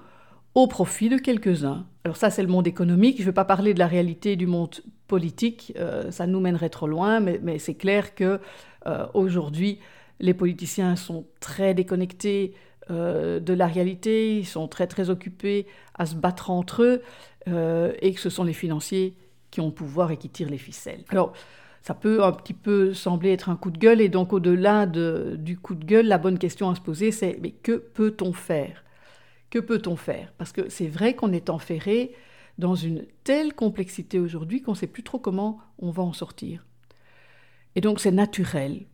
au 0.58 0.66
profit 0.66 1.08
de 1.08 1.18
quelques-uns. 1.18 1.86
Alors 2.04 2.18
ça, 2.18 2.32
c'est 2.32 2.42
le 2.42 2.48
monde 2.48 2.66
économique. 2.66 3.18
Je 3.18 3.22
ne 3.22 3.28
vais 3.28 3.34
pas 3.34 3.46
parler 3.46 3.76
de 3.76 3.80
la 3.80 3.86
réalité 3.86 4.36
du 4.36 4.48
monde 4.48 4.74
politique, 5.08 5.72
euh, 5.78 6.10
ça 6.10 6.26
nous 6.26 6.40
mènerait 6.40 6.72
trop 6.72 6.88
loin, 6.88 7.20
mais, 7.20 7.60
c'est 7.60 7.76
clair 7.76 8.16
que 8.16 8.40
euh, 8.88 9.06
aujourd'hui, 9.14 9.78
les 10.20 10.34
politiciens 10.34 10.96
sont 10.96 11.28
très 11.40 11.76
déconnectés 11.76 12.56
euh, 12.90 13.40
de 13.40 13.54
la 13.54 13.68
réalité, 13.68 14.40
ils 14.40 14.48
sont 14.48 14.68
très 14.68 14.88
très 14.88 15.12
occupés 15.12 15.68
à 15.94 16.08
se 16.08 16.16
battre 16.16 16.50
entre 16.50 16.82
eux, 16.82 17.04
et 18.02 18.14
que 18.14 18.20
ce 18.20 18.32
sont 18.32 18.44
les 18.44 18.52
financiers 18.52 19.16
qui 19.52 19.62
ont 19.62 19.68
le 19.68 19.74
pouvoir 19.74 20.12
et 20.12 20.18
qui 20.18 20.28
tirent 20.28 20.50
les 20.50 20.58
ficelles. 20.58 21.06
Alors, 21.10 21.34
ça 21.84 21.94
peut 21.94 22.24
un 22.24 22.32
petit 22.32 22.56
peu 22.56 22.94
sembler 22.94 23.32
être 23.32 23.50
un 23.50 23.56
coup 23.56 23.70
de 23.70 23.78
gueule, 23.78 24.02
et 24.02 24.10
donc 24.10 24.34
au-delà 24.34 24.88
du 24.88 25.58
coup 25.60 25.76
de 25.76 25.86
gueule, 25.86 26.08
la 26.08 26.18
bonne 26.18 26.40
question 26.40 26.68
à 26.72 26.76
se 26.76 26.82
poser, 26.82 27.12
c'est 27.12 27.38
mais 27.42 27.52
que 27.52 27.74
peut-on 27.74 28.34
faire? 28.34 28.84
Que 29.50 29.60
peut-on 29.60 29.96
faire? 29.96 30.34
Parce 30.38 30.52
que 30.52 30.70
c'est 30.70 30.88
vrai 30.88 31.16
qu'on 31.16 31.32
est 31.32 31.50
enferré 31.50 32.14
dans 32.58 32.76
une 32.76 33.06
telle 33.24 33.54
complexité 33.54 34.20
aujourd'hui 34.20 34.62
qu'on 34.62 34.72
ne 34.72 34.78
sait 34.78 34.88
plus 34.88 35.04
trop 35.04 35.20
comment 35.20 35.60
on 35.80 35.92
va 35.92 36.04
en 36.04 36.14
sortir. 36.14 36.66
Et 37.76 37.82
donc 37.82 38.00
c'est 38.00 38.12
naturel, 38.12 38.88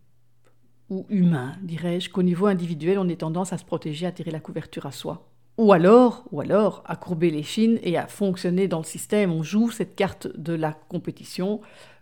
ou 0.89 1.05
humain, 1.09 1.55
dirais-je, 1.61 2.09
qu'au 2.09 2.23
niveau 2.23 2.47
individuel, 2.47 2.99
on 2.99 3.07
ait 3.07 3.15
tendance 3.15 3.53
à 3.53 3.57
se 3.57 3.65
protéger, 3.65 4.05
à 4.05 4.11
tirer 4.11 4.31
la 4.31 4.39
couverture 4.39 4.85
à 4.85 4.91
soi. 4.91 5.29
Ou 5.57 5.71
alors, 5.71 6.25
ou 6.31 6.41
alors, 6.41 6.83
à 6.85 6.95
courber 6.95 7.29
les 7.29 7.43
chines 7.43 7.79
et 7.83 7.97
à 7.97 8.07
fonctionner 8.07 8.67
dans 8.67 8.79
le 8.79 8.83
système. 8.83 9.31
On 9.31 9.43
joue 9.43 9.69
cette 9.69 9.95
carte 9.95 10.27
de 10.35 10.53
la 10.53 10.73
compétition 10.73 11.61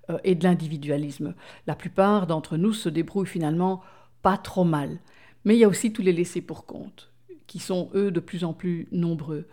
euh, 0.10 0.18
et 0.24 0.36
de 0.36 0.44
l'individualisme. 0.44 1.36
La 1.68 1.76
plupart 1.76 2.28
d'entre 2.28 2.58
nous 2.58 2.74
se 2.74 2.90
débrouillent 2.90 3.28
finalement 3.28 3.82
pas 4.22 4.38
trop 4.38 4.64
mal. 4.64 5.00
Mais 5.44 5.56
il 5.56 5.60
y 5.60 5.66
a 5.66 5.68
aussi 5.68 5.92
tous 5.92 6.02
les 6.02 6.14
laissés 6.14 6.42
pour 6.42 6.66
compte, 6.66 7.11
qui 7.52 7.60
sont 7.60 7.90
eux 7.96 8.12
de 8.12 8.22
plus 8.22 8.46
en 8.46 8.54
plus 8.54 8.88
nombreux. 8.94 9.46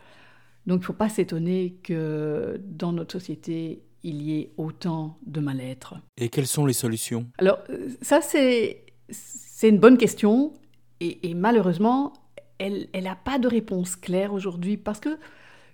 Donc 0.68 0.76
il 0.76 0.82
ne 0.82 0.84
faut 0.84 0.92
pas 0.92 1.08
s'étonner 1.08 1.74
que 1.82 2.60
dans 2.64 2.92
notre 2.92 3.10
société, 3.10 3.82
il 4.04 4.22
y 4.22 4.38
ait 4.38 4.52
autant 4.56 5.18
de 5.26 5.40
mal-être. 5.40 5.96
Et 6.16 6.28
quelles 6.28 6.46
sont 6.46 6.64
les 6.64 6.74
solutions? 6.74 7.26
Alors 7.38 7.58
euh, 7.70 7.88
ça, 8.00 8.20
c'est, 8.20 8.84
c'est 9.10 9.68
une 9.68 9.80
bonne 9.80 9.98
question. 9.98 10.54
Et, 11.00 11.34
malheureusement, 11.34 12.12
elle 12.60 12.88
n'a 12.94 13.16
pas 13.16 13.40
de 13.40 13.48
réponse 13.48 13.96
claire 13.96 14.32
aujourd'hui 14.32 14.76
parce 14.76 15.00
que 15.00 15.18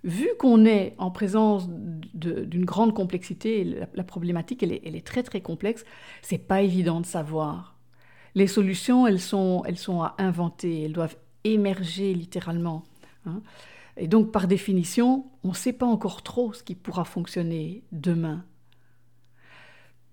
vu 0.02 0.28
qu'on 0.38 0.64
est 0.64 0.94
en 0.96 1.10
présence 1.10 1.68
d'une 2.14 2.64
grande 2.64 2.94
complexité, 2.94 3.86
la, 3.92 4.04
problématique 4.04 4.62
elle 4.62 4.72
est, 4.72 4.82
elle 4.86 4.96
est, 4.96 5.06
très 5.06 5.22
très 5.22 5.42
complexe, 5.42 5.84
c'est 6.22 6.38
pas 6.38 6.62
évident 6.62 7.02
de 7.02 7.06
savoir. 7.06 7.76
Les 8.34 8.46
solutions, 8.46 9.06
elles 9.06 9.20
sont, 9.20 9.62
elles 9.66 9.78
sont 9.78 10.02
à 10.02 10.14
inventer, 10.18 10.84
elles 10.84 10.92
doivent 10.92 11.16
émerger 11.44 12.14
littéralement. 12.14 12.84
Hein. 13.26 13.42
Et 13.96 14.08
donc, 14.08 14.32
par 14.32 14.48
définition, 14.48 15.26
on 15.44 15.50
ne 15.50 15.54
sait 15.54 15.72
pas 15.72 15.86
encore 15.86 16.22
trop 16.22 16.52
ce 16.52 16.62
qui 16.62 16.74
pourra 16.74 17.04
fonctionner 17.04 17.82
demain. 17.92 18.44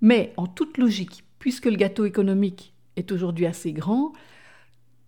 Mais 0.02 0.34
en 0.38 0.48
toute 0.48 0.78
logique, 0.78 1.24
puisque 1.40 1.66
le 1.66 1.76
gâteau 1.76 2.06
économique 2.06 2.74
est 2.96 3.12
aujourd'hui 3.12 3.46
assez 3.46 3.72
grand, 3.74 4.14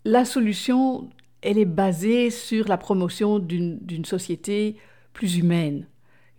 la 0.06 0.26
solution, 0.26 1.10
elle 1.42 1.58
est 1.58 1.66
basée 1.66 2.30
sur 2.30 2.68
la 2.68 2.78
promotion 2.78 3.40
d'une 3.40 4.06
société 4.06 4.78
plus 5.14 5.38
humaine, 5.38 5.88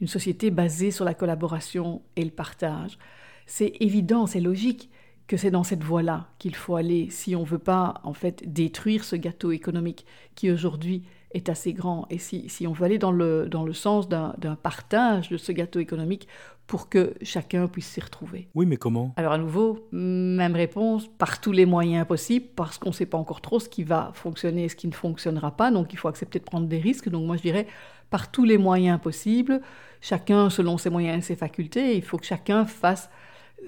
une 0.01 0.09
société 0.09 0.51
basée 0.51 0.91
sur 0.91 1.05
la 1.05 1.15
collaboration 1.15 2.03
et 2.17 2.25
le 2.25 2.31
partage. 2.31 2.99
C'est 3.47 3.75
évident, 3.81 4.27
c'est 4.27 4.41
logique 4.41 4.91
que 5.27 5.37
c'est 5.37 5.51
dans 5.51 5.65
cette 5.65 5.83
voie-là 5.83 6.27
qu'il 6.39 6.55
faut 6.55 6.77
aller 6.77 7.09
si 7.11 7.35
on 7.35 7.41
ne 7.41 7.47
veut 7.47 7.59
pas 7.59 8.01
en 8.05 8.13
fait 8.13 8.43
détruire 8.53 9.05
ce 9.05 9.17
gâteau 9.17 9.53
économique 9.53 10.05
qui 10.35 10.51
aujourd'hui 10.51 11.03
est 11.33 11.49
assez 11.49 11.73
grand. 11.73 12.07
Et 12.11 12.19
si, 12.19 12.49
si 12.49 12.67
on 12.67 12.73
veut 12.73 12.85
aller 12.85 12.99
dans 12.99 13.11
le, 13.11 13.49
dans 13.49 13.65
le 13.65 13.73
sens 13.73 14.09
d'un 14.09 14.57
partage 14.63 15.31
de 15.31 15.37
ce 15.37 15.53
gâteau 15.53 15.81
économique 15.81 16.29
pour 16.67 16.89
que 16.89 17.15
chacun 17.23 17.67
puisse 17.69 17.89
s'y 17.89 18.01
retrouver. 18.01 18.49
Oui, 18.55 18.65
mais 18.65 18.77
comment? 18.77 19.13
Alors 19.17 19.33
à 19.33 19.39
nouveau, 19.39 19.87
même 19.93 20.55
réponse, 20.55 21.09
par 21.19 21.41
tous 21.41 21.53
les 21.53 21.67
moyens 21.67 22.07
possibles, 22.07 22.47
parce 22.57 22.79
qu'on 22.79 22.91
ne 22.91 22.95
sait 22.95 23.07
pas 23.07 23.19
encore 23.19 23.43
trop 23.43 23.61
ce 23.61 23.69
qui 23.69 23.83
va 23.83 24.13
fonctionner 24.15 24.65
et 24.65 24.69
ce 24.69 24.77
qui 24.77 24.87
ne 24.87 24.95
fonctionnera 24.95 25.57
pas, 25.57 25.71
donc 25.71 25.93
il 25.93 25.99
faut 25.99 26.09
accepter 26.09 26.39
de 26.39 26.45
prendre 26.45 26.67
des 26.67 26.79
risques. 26.79 27.09
Donc 27.09 27.27
moi 27.27 27.37
je 27.37 27.43
dirais, 27.43 27.67
par 28.09 28.31
tous 28.31 28.45
les 28.45 28.57
moyens 28.57 28.99
possibles, 29.01 29.61
chacun 30.01 30.49
selon 30.49 30.79
ses 30.79 30.89
moyens 30.89 31.19
et 31.19 31.23
ses 31.23 31.37
facultés, 31.37 31.97
il 31.97 32.03
faut 32.03 32.17
que 32.17 32.27
chacun 32.27 32.65
fasse 32.65 33.11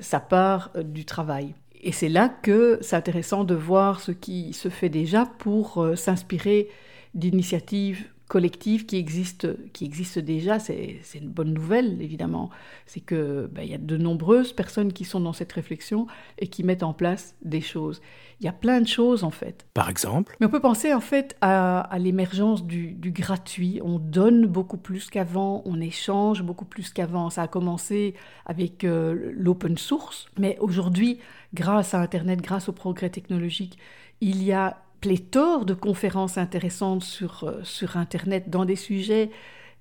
sa 0.01 0.21
part 0.21 0.71
euh, 0.77 0.83
du 0.83 1.05
travail. 1.05 1.55
Et 1.83 1.93
c'est 1.93 2.09
là 2.09 2.29
que 2.29 2.79
c'est 2.81 2.97
intéressant 2.97 3.45
de 3.45 3.55
voir 3.55 4.01
ce 4.01 4.13
qui 4.13 4.53
se 4.53 4.69
fait 4.69 4.89
déjà 4.89 5.27
pour 5.39 5.83
euh, 5.83 5.97
s'inspirer 5.97 6.69
d'initiatives 7.15 8.07
collectives 8.29 8.87
qui 8.87 8.97
existent, 8.97 9.49
qui 9.73 9.85
existent 9.85 10.21
déjà. 10.21 10.59
C'est 10.59 11.01
une 11.15 11.29
bonne 11.29 11.53
nouvelle, 11.53 12.01
évidemment. 12.03 12.51
C'est 12.85 13.01
qu'il 13.01 13.49
ben, 13.51 13.63
y 13.63 13.75
a 13.75 13.79
de 13.79 13.97
nombreuses 13.97 14.53
personnes 14.53 14.93
qui 14.93 15.05
sont 15.05 15.21
dans 15.21 15.33
cette 15.33 15.53
réflexion 15.53 16.07
et 16.39 16.49
qui 16.49 16.65
mettent 16.65 16.83
en 16.83 16.93
place 16.93 17.37
des 17.43 17.61
choses. 17.61 18.01
Il 18.41 18.47
y 18.47 18.49
a 18.49 18.53
plein 18.53 18.81
de 18.81 18.89
choses, 18.89 19.25
en 19.25 19.31
fait. 19.31 19.67
Par 19.75 19.89
exemple? 19.89 20.37
Mais 20.41 20.47
on 20.47 20.51
peut 20.51 20.61
penser, 20.61 20.93
en 20.93 21.01
fait, 21.01 21.37
à, 21.41 21.89
l'émergence 21.99 22.65
du, 22.65 22.97
gratuit. 23.13 23.81
On 23.83 23.99
donne 23.99 24.47
beaucoup 24.47 24.77
plus 24.77 25.09
qu'avant, 25.09 25.63
on 25.65 25.81
échange 25.81 26.43
beaucoup 26.43 26.67
plus 26.67 26.91
qu'avant. 26.93 27.31
Ça 27.31 27.43
a 27.43 27.49
commencé 27.49 28.15
avec 28.45 28.85
euh, 28.85 29.33
l'open 29.35 29.79
source, 29.79 30.27
mais 30.39 30.59
aujourd'hui, 30.61 31.19
grâce 31.55 31.95
à 31.95 32.01
Internet, 32.01 32.43
grâce 32.43 32.69
au 32.69 32.73
progrès 32.73 33.09
technologique, 33.09 33.79
il 34.21 34.43
y 34.43 34.53
a 34.53 34.79
pléthore 35.01 35.65
de 35.65 35.75
conférences 35.75 36.39
intéressantes 36.39 37.05
sur, 37.05 37.45
euh, 37.45 37.61
sur 37.63 37.97
Internet 37.97 38.51
dans 38.51 38.65
des 38.65 38.77
sujets 38.77 39.31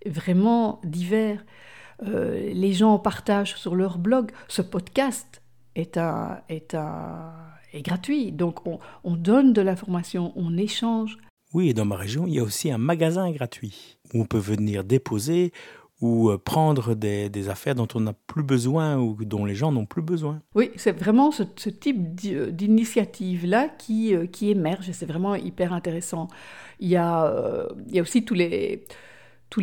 vraiment 0.05 0.79
divers. 0.83 1.43
Euh, 2.03 2.51
les 2.53 2.73
gens 2.73 2.99
partagent 2.99 3.55
sur 3.55 3.75
leur 3.75 3.97
blog. 3.97 4.31
Ce 4.47 4.61
podcast 4.61 5.41
est, 5.75 5.97
un, 5.97 6.41
est, 6.49 6.73
un, 6.73 7.33
est 7.73 7.81
gratuit, 7.81 8.31
donc 8.31 8.65
on, 8.67 8.79
on 9.03 9.15
donne 9.15 9.53
de 9.53 9.61
l'information, 9.61 10.33
on 10.35 10.57
échange. 10.57 11.17
Oui, 11.53 11.69
et 11.69 11.73
dans 11.73 11.85
ma 11.85 11.95
région, 11.95 12.27
il 12.27 12.33
y 12.33 12.39
a 12.39 12.43
aussi 12.43 12.71
un 12.71 12.77
magasin 12.77 13.31
gratuit 13.31 13.97
où 14.13 14.21
on 14.21 14.25
peut 14.25 14.37
venir 14.37 14.83
déposer 14.83 15.53
ou 16.01 16.29
euh, 16.29 16.37
prendre 16.37 16.93
des, 16.93 17.49
affaires 17.49 17.75
dont 17.75 17.87
on 17.95 18.01
n'a 18.01 18.13
plus 18.13 18.43
besoin 18.43 18.97
ou 18.97 19.17
dont 19.23 19.45
les 19.45 19.55
gens 19.55 19.71
n'ont 19.71 19.85
plus 19.85 20.01
besoin. 20.01 20.41
Oui, 20.53 20.71
c'est 20.75 20.97
vraiment 20.97 21.31
ce, 21.31 21.43
type 21.69 22.19
euh, 22.25 22.51
d'initiative-là 22.51 23.69
qui, 23.69 24.13
euh, 24.13 24.25
qui 24.25 24.49
émerge 24.49 24.91
c'est 24.91 25.05
vraiment 25.05 25.35
hyper 25.35 25.73
intéressant. 25.73 26.27
Il 26.79 26.89
y 26.89 26.97
a, 26.97 27.33
aussi 28.01 28.25
tous 28.25 28.33
les, 28.33 28.85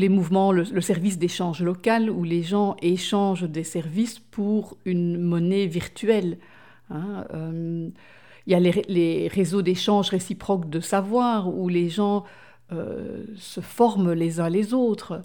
mouvements, 0.09 0.53
le, 0.53 0.81
service 0.81 1.19
d'échange 1.19 1.63
local 1.63 2.09
où 2.09 2.25
les 2.25 2.43
gens 2.43 2.77
échangent 2.81 3.49
des 3.49 3.65
services 3.65 4.19
pour 4.19 4.79
une 4.87 5.19
monnaie 5.19 5.67
virtuelle. 5.67 6.39
Hein. 6.91 7.25
il 8.47 8.53
y 8.53 8.55
a 8.55 8.61
les, 8.61 8.83
les 8.89 9.29
réseaux 9.29 9.63
d'échange 9.63 10.11
réciproque 10.11 10.69
de 10.69 10.81
savoir 10.81 11.55
où 11.55 11.69
les 11.69 11.91
gens 11.91 12.25
se 12.71 13.61
forment 13.61 14.15
les 14.15 14.41
uns 14.41 14.49
les 14.49 14.73
autres. 14.73 15.23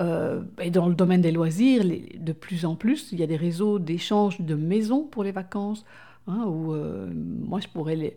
Euh, 0.00 0.42
et 0.60 0.70
dans 0.70 0.88
le 0.88 0.94
domaine 0.94 1.20
des 1.20 1.32
loisirs, 1.32 1.84
de 1.84 2.32
plus 2.32 2.64
en 2.64 2.76
plus, 2.76 3.10
il 3.12 3.18
y 3.18 3.22
a 3.22 3.26
des 3.26 3.36
réseaux 3.36 3.78
d'échange 3.78 4.40
de 4.40 4.54
maisons 4.54 5.04
pour 5.04 5.24
les 5.24 5.32
vacances, 5.32 5.84
hein, 6.26 6.44
où 6.46 6.72
euh, 6.72 7.10
moi 7.14 7.60
je 7.60 7.68
pourrais 7.68 8.16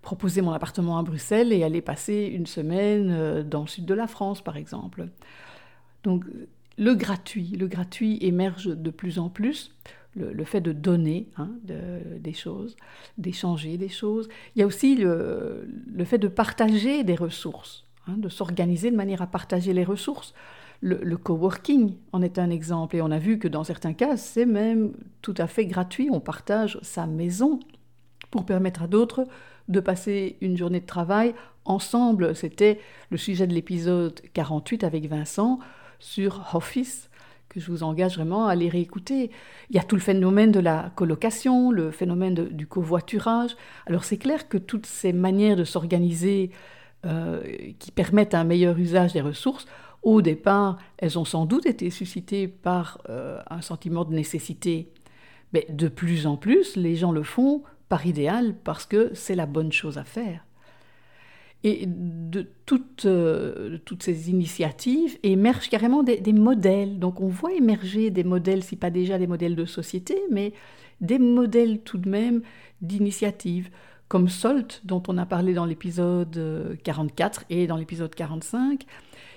proposer 0.00 0.40
mon 0.40 0.52
appartement 0.52 0.98
à 0.98 1.02
Bruxelles 1.02 1.52
et 1.52 1.62
aller 1.64 1.82
passer 1.82 2.30
une 2.34 2.46
semaine 2.46 3.10
euh, 3.10 3.42
dans 3.42 3.62
le 3.62 3.68
sud 3.68 3.84
de 3.84 3.94
la 3.94 4.06
France, 4.06 4.42
par 4.42 4.56
exemple. 4.56 5.08
Donc 6.02 6.24
le 6.78 6.94
gratuit, 6.94 7.56
le 7.58 7.66
gratuit 7.68 8.18
émerge 8.22 8.66
de 8.66 8.90
plus 8.90 9.18
en 9.18 9.28
plus. 9.28 9.70
Le, 10.14 10.44
fait 10.44 10.60
de 10.60 10.72
donner 10.72 11.30
hein, 11.38 11.48
des 11.64 12.34
choses, 12.34 12.76
d'échanger 13.16 13.78
des 13.78 13.88
choses. 13.88 14.28
Il 14.54 14.58
y 14.58 14.62
a 14.62 14.66
aussi 14.66 14.94
le, 14.94 15.66
fait 16.04 16.18
de 16.18 16.28
partager 16.28 17.02
des 17.02 17.14
ressources, 17.14 17.86
hein, 18.06 18.18
de 18.18 18.28
s'organiser 18.28 18.90
de 18.90 18.96
manière 18.96 19.22
à 19.22 19.26
partager 19.26 19.72
les 19.72 19.84
ressources. 19.84 20.34
Le, 20.84 21.16
coworking 21.16 21.94
en 22.12 22.22
est 22.22 22.40
un 22.40 22.50
exemple 22.50 22.96
et 22.96 23.02
on 23.02 23.12
a 23.12 23.20
vu 23.20 23.38
que 23.38 23.46
dans 23.46 23.62
certains 23.62 23.92
cas, 23.92 24.16
c'est 24.16 24.46
même 24.46 24.92
tout 25.22 25.34
à 25.38 25.46
fait 25.46 25.64
gratuit. 25.64 26.08
On 26.10 26.18
partage 26.18 26.76
sa 26.82 27.06
maison 27.06 27.60
pour 28.32 28.44
permettre 28.44 28.82
à 28.82 28.86
d'autres 28.88 29.24
de 29.68 29.78
passer 29.78 30.38
une 30.40 30.56
journée 30.56 30.80
de 30.80 30.86
travail 30.86 31.34
ensemble. 31.64 32.34
C'était 32.34 32.80
le 33.10 33.16
sujet 33.16 33.46
de 33.46 33.54
l'épisode 33.54 34.20
48 34.34 34.82
avec 34.82 35.06
Vincent 35.06 35.60
sur 36.00 36.50
Office 36.52 37.08
que 37.48 37.60
je 37.60 37.70
vous 37.70 37.82
engage 37.82 38.16
vraiment 38.16 38.46
à 38.46 38.52
aller 38.52 38.68
réécouter. 38.68 39.30
Il 39.70 39.76
y 39.76 39.78
a 39.78 39.82
tout 39.82 39.94
le 39.94 40.00
phénomène 40.00 40.50
de 40.50 40.60
la 40.60 40.90
colocation, 40.96 41.70
le 41.70 41.90
phénomène 41.90 42.34
du 42.34 42.66
covoiturage. 42.66 43.56
Alors 43.86 44.04
c'est 44.04 44.16
clair 44.16 44.48
que 44.48 44.58
toutes 44.58 44.86
ces 44.86 45.12
manières 45.12 45.56
de 45.56 45.64
s'organiser 45.64 46.50
euh, 47.04 47.42
qui 47.78 47.90
permettent 47.90 48.34
un 48.34 48.44
meilleur 48.44 48.78
usage 48.78 49.12
des 49.12 49.20
ressources 49.20 49.66
au 50.02 50.20
départ, 50.20 50.78
elles 50.98 51.18
ont 51.18 51.24
sans 51.24 51.46
doute 51.46 51.66
été 51.66 51.90
suscitées 51.90 52.48
par 52.48 53.00
euh, 53.08 53.40
un 53.48 53.60
sentiment 53.60 54.04
de 54.04 54.14
nécessité. 54.14 54.88
Mais 55.52 55.66
de 55.68 55.88
plus 55.88 56.26
en 56.26 56.36
plus, 56.36 56.76
les 56.76 56.96
gens 56.96 57.12
le 57.12 57.22
font 57.22 57.62
par 57.88 58.06
idéal 58.06 58.54
parce 58.64 58.84
que 58.84 59.10
c'est 59.14 59.34
la 59.34 59.46
bonne 59.46 59.72
chose 59.72 59.98
à 59.98 60.04
faire. 60.04 60.44
Et 61.64 61.84
de 61.86 62.48
toutes, 62.66 63.04
euh, 63.04 63.78
ces 64.00 64.30
initiatives 64.30 65.16
émergent 65.22 65.68
carrément 65.68 66.02
des, 66.02 66.18
des, 66.18 66.32
modèles. 66.32 66.98
Donc 66.98 67.20
on 67.20 67.28
voit 67.28 67.52
émerger 67.52 68.10
des 68.10 68.24
modèles, 68.24 68.64
si 68.64 68.74
pas 68.74 68.90
déjà 68.90 69.18
des 69.18 69.28
modèles 69.28 69.54
de 69.54 69.64
société, 69.64 70.20
mais 70.32 70.52
des 71.00 71.20
modèles 71.20 71.80
tout 71.82 71.98
de 71.98 72.08
même 72.08 72.42
d'initiatives, 72.80 73.70
comme 74.08 74.28
SOLT, 74.28 74.80
dont 74.84 75.02
on 75.06 75.16
a 75.18 75.26
parlé 75.26 75.54
dans 75.54 75.64
l'épisode 75.64 76.76
44 76.82 77.44
et 77.50 77.68
dans 77.68 77.76
l'épisode 77.76 78.12
45, 78.12 78.84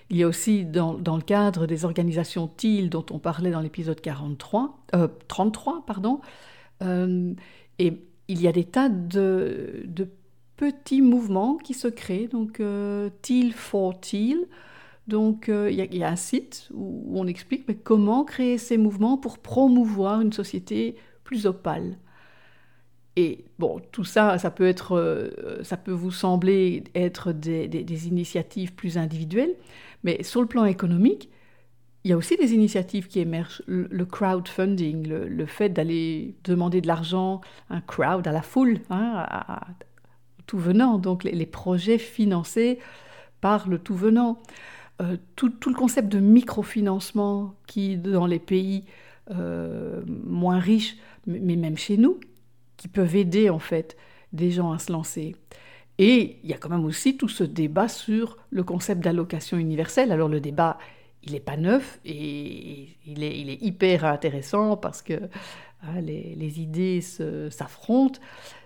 il 0.10 0.18
y 0.18 0.24
a 0.24 0.28
aussi 0.28 0.66
dans, 0.66 0.98
le 0.98 1.22
cadre 1.22 1.66
des 1.66 1.86
organisations 1.86 2.48
TIL 2.48 2.90
dont 2.90 3.06
on 3.12 3.20
parlait 3.20 3.52
dans 3.52 3.62
l'épisode 3.62 4.00
43, 4.00 4.86
33, 5.28 5.86
pardon, 5.86 6.22
euh, 6.84 7.34
et 7.80 8.02
il 8.28 8.42
y 8.42 8.48
a 8.48 8.52
des 8.52 8.66
tas 8.66 8.90
de, 8.90 9.86
petits 10.58 11.02
mouvements 11.02 11.58
qui 11.58 11.74
se 11.74 11.88
créent, 11.88 12.28
donc 12.28 12.60
euh, 12.60 13.10
TIL 13.22 13.54
for 13.54 14.00
TIL. 14.00 14.48
Donc 15.08 15.50
euh, 15.50 15.70
il, 15.70 15.96
y 15.96 16.04
a, 16.04 16.10
un 16.10 16.16
site 16.16 16.70
où, 16.74 17.12
on 17.14 17.28
explique 17.28 17.66
mais 17.68 17.76
comment 17.76 18.24
créer 18.24 18.58
ces 18.58 18.78
mouvements 18.78 19.18
pour 19.18 19.38
promouvoir 19.38 20.22
une 20.22 20.34
société 20.34 20.96
plus 21.24 21.46
opale. 21.46 21.98
Et 23.16 23.46
bon, 23.60 23.80
tout 23.92 24.04
ça, 24.04 24.38
ça 24.38 24.52
peut, 24.52 24.68
être, 24.68 25.32
ça 25.64 25.78
peut 25.78 25.94
vous 25.94 26.12
sembler 26.12 26.84
être 26.96 27.32
des, 27.32 27.68
des 27.68 28.08
initiatives 28.08 28.74
plus 28.74 28.98
individuelles, 28.98 29.56
mais 30.04 30.22
sur 30.24 30.42
le 30.42 30.48
plan 30.48 30.66
économique, 30.66 31.30
il 32.06 32.10
y 32.10 32.14
a 32.14 32.18
aussi 32.18 32.38
des 32.38 32.54
initiatives 32.54 33.08
qui 33.08 33.20
émergent. 33.20 33.64
Le, 33.66 34.06
crowdfunding, 34.06 35.08
le, 35.08 35.46
fait 35.48 35.70
d'aller 35.70 36.36
demander 36.44 36.80
de 36.80 36.86
l'argent, 36.86 37.42
un 37.72 37.82
crowd 37.82 38.28
à 38.28 38.32
la 38.32 38.44
foule, 38.44 38.80
hein, 38.92 39.26
à, 39.28 39.66
tout 40.46 40.60
venant, 40.60 41.00
donc 41.00 41.24
les, 41.24 41.46
projets 41.48 41.98
financés 41.98 42.78
par 43.42 43.68
le 43.68 43.80
tout 43.80 43.96
venant. 43.96 44.38
Euh, 45.02 45.18
tout, 45.36 45.52
le 45.66 45.74
concept 45.74 46.08
de 46.10 46.20
microfinancement 46.20 47.56
qui, 47.66 47.98
dans 47.98 48.28
les 48.28 48.38
pays 48.38 48.86
euh, 49.32 50.04
moins 50.06 50.60
riches, 50.60 50.98
mais 51.26 51.56
même 51.56 51.76
chez 51.76 51.98
nous, 51.98 52.20
qui 52.86 52.90
peuvent 52.90 53.16
aider 53.16 53.50
en 53.50 53.58
fait 53.58 53.98
des 54.32 54.52
gens 54.52 54.72
à 54.72 54.78
se 54.78 54.92
lancer. 54.92 55.36
Et 55.98 56.38
il 56.44 56.50
y 56.52 56.54
a 56.54 56.58
quand 56.58 56.70
même 56.70 56.86
aussi 56.86 57.18
tout 57.18 57.28
ce 57.28 57.44
débat 57.44 57.88
sur 57.88 58.38
le 58.52 58.64
concept 58.64 59.04
d'allocation 59.04 59.58
universelle. 59.58 60.12
Alors 60.12 60.30
le 60.30 60.40
débat, 60.40 60.78
il 61.24 61.32
n'est 61.32 61.40
pas 61.40 61.58
neuf 61.58 62.00
et 62.06 62.90
il 63.08 63.24
est, 63.24 63.40
il 63.40 63.50
est, 63.50 63.60
hyper 63.60 64.06
intéressant 64.06 64.78
parce 64.78 65.02
que 65.02 65.14
hein, 65.82 66.00
les, 66.00 66.36
les, 66.36 66.60
idées 66.62 67.02
s'affrontent, 67.02 68.20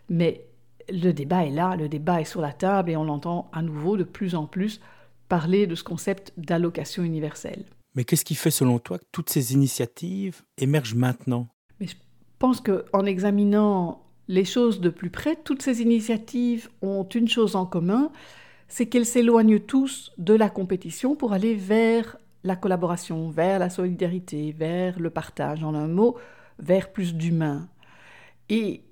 mais 0.09 0.43
le 0.91 1.13
débat 1.13 1.45
est 1.45 1.51
là, 1.51 1.77
le 1.77 1.87
débat 1.87 2.19
est 2.19 2.25
sur 2.25 2.41
la 2.41 2.51
table 2.51 2.89
et 2.89 2.97
on 2.97 3.07
entend 3.07 3.49
à 3.53 3.61
nouveau 3.61 3.95
de 3.95 4.03
plus 4.03 4.35
en 4.35 4.47
plus 4.47 4.81
parler 5.29 5.65
de 5.65 5.75
ce 5.75 5.83
concept 5.85 6.33
d'allocation 6.35 7.03
universelle. 7.03 7.63
Mais 7.95 8.03
qu'est-ce 8.03 8.25
qui 8.25 8.35
fait 8.35 8.51
selon 8.51 8.79
toi 8.79 8.99
que 8.99 9.05
toutes 9.13 9.29
ces 9.29 9.53
initiatives 9.53 10.41
émergent 10.57 10.95
maintenant? 10.95 11.47
Mais 11.79 11.87
Je 11.87 11.95
pense 12.37 12.59
qu'en 12.59 13.05
examinant 13.05 14.08
les 14.29 14.45
choses 14.45 14.79
de 14.79 14.89
plus 14.89 15.09
près, 15.09 15.35
toutes 15.35 15.63
ces 15.63 15.81
initiatives 15.81 16.69
ont 16.83 17.03
une 17.03 17.27
chose 17.27 17.55
en 17.55 17.65
commun, 17.65 18.11
c'est 18.67 18.85
qu'elles 18.85 19.07
s'éloignent 19.07 19.59
tous 19.59 20.11
de 20.19 20.35
la 20.35 20.49
compétition 20.49 21.15
pour 21.15 21.33
aller 21.33 21.55
vers 21.55 22.15
la 22.43 22.55
collaboration, 22.55 23.31
vers 23.31 23.57
la 23.57 23.71
solidarité, 23.71 24.51
vers 24.51 24.99
le 24.99 25.09
partage, 25.09 25.63
en 25.63 25.73
un 25.73 25.87
mot, 25.87 26.15
vers 26.59 26.91
plus 26.91 27.15
d'humain. 27.15 27.67
Et 28.49 28.83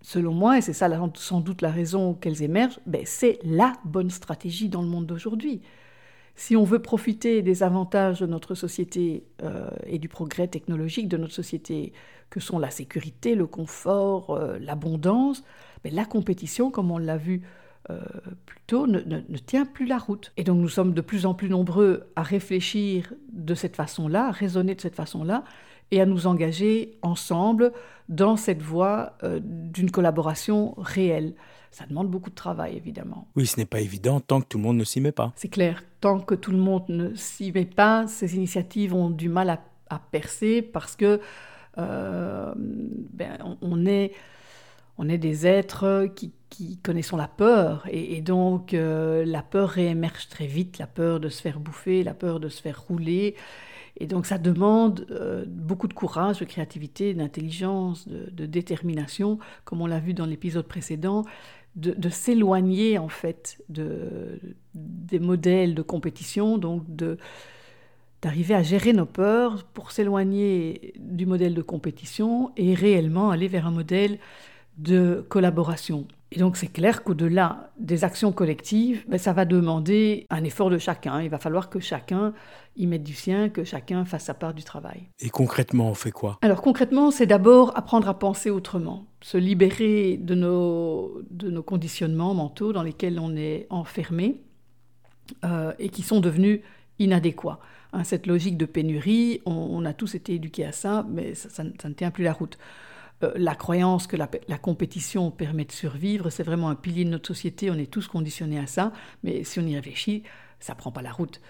selon 0.00 0.32
moi, 0.32 0.58
et 0.58 0.60
c'est 0.60 0.72
ça 0.72 0.88
sans 1.14 1.40
doute 1.40 1.60
la 1.60 1.72
raison 1.72 2.14
qu'elles 2.14 2.42
émergent, 2.42 2.78
ben 2.86 3.02
c'est 3.04 3.40
la 3.42 3.72
bonne 3.84 4.10
stratégie 4.10 4.68
dans 4.68 4.82
le 4.82 4.88
monde 4.88 5.06
d'aujourd'hui. 5.06 5.62
Si 6.36 6.56
on 6.56 6.64
veut 6.64 6.80
profiter 6.80 7.42
des 7.42 7.62
avantages 7.62 8.20
de 8.20 8.26
notre 8.26 8.54
société 8.54 9.24
euh, 9.42 9.68
et 9.86 9.98
du 9.98 10.08
progrès 10.08 10.48
technologique 10.48 11.08
de 11.08 11.16
notre 11.16 11.32
société, 11.32 11.92
que 12.30 12.40
sont 12.40 12.58
la 12.58 12.70
sécurité, 12.70 13.36
le 13.36 13.46
confort, 13.46 14.30
euh, 14.30 14.58
l'abondance, 14.58 15.44
ben 15.84 15.94
la 15.94 16.04
compétition, 16.04 16.70
comme 16.70 16.90
on 16.90 16.98
l'a 16.98 17.16
vu 17.16 17.42
euh, 17.90 18.00
plutôt 18.46 18.86
ne, 18.88 19.00
ne, 19.00 19.38
tient 19.38 19.64
plus 19.64 19.86
la 19.86 19.98
route. 19.98 20.32
Et 20.36 20.42
donc 20.42 20.58
nous 20.58 20.68
sommes 20.68 20.92
de 20.92 21.00
plus 21.00 21.24
en 21.26 21.34
plus 21.34 21.48
nombreux 21.48 22.10
à 22.16 22.22
réfléchir 22.22 23.12
de 23.32 23.54
cette 23.54 23.76
façon-là, 23.76 24.28
à 24.28 24.30
raisonner 24.32 24.74
de 24.74 24.80
cette 24.80 24.96
façon-là, 24.96 25.44
et 25.90 26.00
à 26.00 26.06
nous 26.06 26.26
engager 26.26 26.98
ensemble 27.02 27.72
dans 28.08 28.36
cette 28.36 28.62
voie 28.62 29.16
d'une 29.22 29.90
collaboration 29.90 30.74
réelle. 30.78 31.34
Ça 31.74 31.86
demande 31.86 32.08
beaucoup 32.08 32.30
de 32.30 32.36
travail, 32.36 32.76
évidemment. 32.76 33.26
Oui, 33.34 33.46
ce 33.46 33.56
n'est 33.56 33.66
pas 33.66 33.80
évident 33.80 34.20
tant 34.20 34.40
que 34.40 34.46
tout 34.46 34.58
le 34.58 34.62
monde 34.62 34.76
ne 34.76 34.84
s'y 34.84 35.00
met 35.00 35.10
pas. 35.10 35.32
C'est 35.34 35.48
clair, 35.48 35.82
tant 36.00 36.20
que 36.20 36.36
tout 36.36 36.52
le 36.52 36.58
monde 36.58 36.84
ne 36.88 37.12
s'y 37.16 37.50
met 37.50 37.64
pas, 37.64 38.06
ces 38.06 38.36
initiatives 38.36 38.94
ont 38.94 39.10
du 39.10 39.28
mal 39.28 39.50
à, 39.50 39.60
à 39.90 39.98
percer 39.98 40.62
parce 40.62 40.94
que 40.94 41.20
euh, 41.78 42.54
ben, 42.56 43.56
on 43.60 43.86
est 43.86 44.12
on 44.96 45.08
est 45.08 45.18
des 45.18 45.44
êtres 45.44 46.08
qui, 46.14 46.32
connaissons 46.84 47.16
la 47.16 47.26
peur, 47.26 47.84
et, 47.90 48.20
donc 48.20 48.74
euh, 48.74 49.24
la 49.24 49.42
peur 49.42 49.70
réémerge 49.70 50.28
très 50.28 50.46
vite, 50.46 50.78
la 50.78 50.86
peur 50.86 51.18
de 51.18 51.28
se 51.28 51.42
faire 51.42 51.58
bouffer, 51.58 52.04
la 52.04 52.14
peur 52.14 52.38
de 52.38 52.48
se 52.48 52.62
faire 52.62 52.80
rouler, 52.80 53.34
et 53.96 54.06
donc 54.06 54.24
ça 54.26 54.38
demande 54.38 55.04
euh, 55.10 55.44
beaucoup 55.48 55.88
de 55.88 55.94
courage, 55.94 56.38
de 56.38 56.44
créativité, 56.44 57.12
d'intelligence, 57.12 58.06
de, 58.06 58.46
détermination, 58.46 59.40
comme 59.64 59.80
on 59.80 59.86
l'a 59.86 59.98
vu 59.98 60.14
dans 60.14 60.26
l'épisode 60.26 60.68
précédent, 60.68 61.24
de, 61.76 62.08
s'éloigner 62.08 62.98
en 62.98 63.08
fait 63.08 63.62
de, 63.68 64.38
des 64.74 65.18
modèles 65.18 65.74
de 65.74 65.82
compétition, 65.82 66.58
donc 66.58 66.84
d'arriver 68.22 68.54
à 68.54 68.62
gérer 68.62 68.92
nos 68.92 69.06
peurs 69.06 69.64
pour 69.64 69.90
s'éloigner 69.90 70.94
du 70.98 71.26
modèle 71.26 71.54
de 71.54 71.62
compétition 71.62 72.52
et 72.56 72.74
réellement 72.74 73.30
aller 73.30 73.48
vers 73.48 73.66
un 73.66 73.72
modèle 73.72 74.18
de 74.78 75.24
collaboration. 75.28 76.06
Et 76.34 76.38
donc 76.40 76.56
c'est 76.56 76.66
clair 76.66 77.04
qu'au-delà 77.04 77.70
des 77.78 78.02
actions 78.02 78.32
collectives, 78.32 79.04
ben, 79.06 79.18
ça 79.18 79.32
va 79.32 79.44
demander 79.44 80.26
un 80.30 80.42
effort 80.42 80.68
de 80.68 80.78
chacun. 80.78 81.22
Il 81.22 81.30
va 81.30 81.38
falloir 81.38 81.70
que 81.70 81.78
chacun 81.78 82.34
y 82.76 82.88
mette 82.88 83.04
du 83.04 83.14
sien, 83.14 83.48
que 83.48 83.62
chacun 83.62 84.04
fasse 84.04 84.24
sa 84.24 84.34
part 84.34 84.52
du 84.52 84.64
travail. 84.64 85.04
Et 85.20 85.30
concrètement, 85.30 85.90
on 85.90 85.94
fait 85.94 86.10
quoi? 86.10 86.38
Alors 86.42 86.60
concrètement, 86.60 87.12
c'est 87.12 87.26
d'abord 87.26 87.76
apprendre 87.78 88.08
à 88.08 88.18
penser 88.18 88.50
autrement, 88.50 89.06
se 89.20 89.38
libérer 89.38 90.16
de 90.16 90.34
nos, 90.34 91.22
de 91.30 91.52
nos 91.52 91.62
conditionnements 91.62 92.34
mentaux 92.34 92.72
dans 92.72 92.82
lesquels 92.82 93.20
on 93.20 93.36
est 93.36 93.68
enfermé 93.70 94.42
euh, 95.44 95.72
et 95.78 95.88
qui 95.88 96.02
sont 96.02 96.18
devenus 96.18 96.62
inadéquats. 96.98 97.60
Hein, 97.92 98.02
cette 98.02 98.26
logique 98.26 98.56
de 98.56 98.66
pénurie, 98.66 99.40
on, 99.46 99.84
a 99.84 99.92
tous 99.92 100.16
été 100.16 100.34
éduqués 100.34 100.64
à 100.64 100.72
ça, 100.72 101.06
mais 101.08 101.34
ça 101.36 101.62
ne 101.62 101.94
tient 101.94 102.10
plus 102.10 102.24
la 102.24 102.32
route. 102.32 102.58
Euh, 103.24 103.32
la 103.36 103.54
croyance 103.54 104.06
que 104.06 104.16
la, 104.16 104.28
compétition 104.58 105.30
permet 105.30 105.64
de 105.64 105.72
survivre, 105.72 106.30
c'est 106.30 106.42
vraiment 106.42 106.68
un 106.68 106.74
pilier 106.74 107.04
de 107.04 107.10
notre 107.10 107.28
société, 107.28 107.70
on 107.70 107.74
est 107.74 107.90
tous 107.90 108.06
conditionnés 108.06 108.58
à 108.58 108.66
ça, 108.66 108.92
mais 109.22 109.44
si 109.44 109.58
on 109.58 109.66
y 109.66 109.74
réfléchit, 109.74 110.22
ça 110.60 110.74
prend 110.74 110.90
pas 110.90 111.02
la 111.02 111.12
route. 111.12 111.40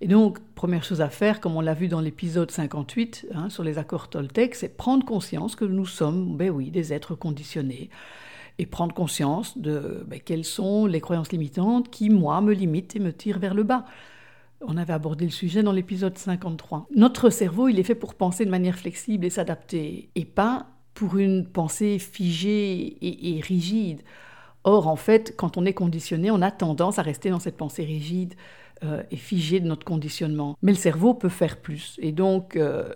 Et 0.00 0.08
donc, 0.08 0.38
première 0.54 0.84
chose 0.84 1.00
à 1.00 1.08
faire, 1.08 1.40
comme 1.40 1.56
on 1.56 1.60
l'a 1.60 1.74
vu 1.74 1.88
dans 1.88 2.00
l'épisode 2.00 2.50
58 2.50 3.26
hein, 3.34 3.50
sur 3.50 3.64
les 3.64 3.78
accords 3.78 4.08
Toltec, 4.08 4.54
c'est 4.54 4.76
prendre 4.76 5.04
conscience 5.04 5.56
que 5.56 5.64
nous 5.64 5.86
sommes, 5.86 6.36
ben 6.36 6.50
oui, 6.50 6.70
des 6.70 6.92
êtres 6.92 7.14
conditionnés 7.14 7.90
et 8.58 8.66
prendre 8.66 8.94
conscience 8.94 9.58
de 9.58 10.04
ben, 10.06 10.20
quelles 10.20 10.44
sont 10.44 10.86
les 10.86 11.00
croyances 11.00 11.32
limitantes 11.32 11.90
qui, 11.90 12.10
moi, 12.10 12.40
me 12.40 12.52
limitent 12.52 12.96
et 12.96 13.00
me 13.00 13.12
tirent 13.12 13.38
vers 13.38 13.54
le 13.54 13.62
bas. 13.62 13.84
On 14.60 14.76
avait 14.76 14.92
abordé 14.92 15.24
le 15.24 15.30
sujet 15.30 15.62
dans 15.62 15.72
l'épisode 15.72 16.16
53. 16.16 16.86
Notre 16.94 17.30
cerveau, 17.30 17.68
il 17.68 17.80
est 17.80 17.82
fait 17.82 17.96
pour 17.96 18.14
penser 18.14 18.44
de 18.44 18.50
manière 18.50 18.78
flexible 18.78 19.24
et 19.26 19.30
s'adapter, 19.30 20.10
et 20.14 20.24
pas 20.24 20.66
pour 20.94 21.16
une 21.16 21.46
pensée 21.46 21.98
figée 21.98 22.96
et, 23.00 23.40
rigide. 23.40 24.02
Or, 24.64 24.88
en 24.88 24.96
fait, 24.96 25.34
quand 25.36 25.56
on 25.56 25.64
est 25.64 25.72
conditionné, 25.72 26.30
on 26.30 26.42
a 26.42 26.50
tendance 26.50 26.98
à 26.98 27.02
rester 27.02 27.30
dans 27.30 27.40
cette 27.40 27.56
pensée 27.56 27.84
rigide 27.84 28.34
euh, 28.84 29.02
et 29.10 29.16
figée 29.16 29.60
de 29.60 29.66
notre 29.66 29.84
conditionnement. 29.84 30.56
Mais 30.62 30.72
le 30.72 30.78
cerveau 30.78 31.14
peut 31.14 31.28
faire 31.28 31.56
plus. 31.56 31.98
Et 32.00 32.12
donc, 32.12 32.56
euh, 32.56 32.92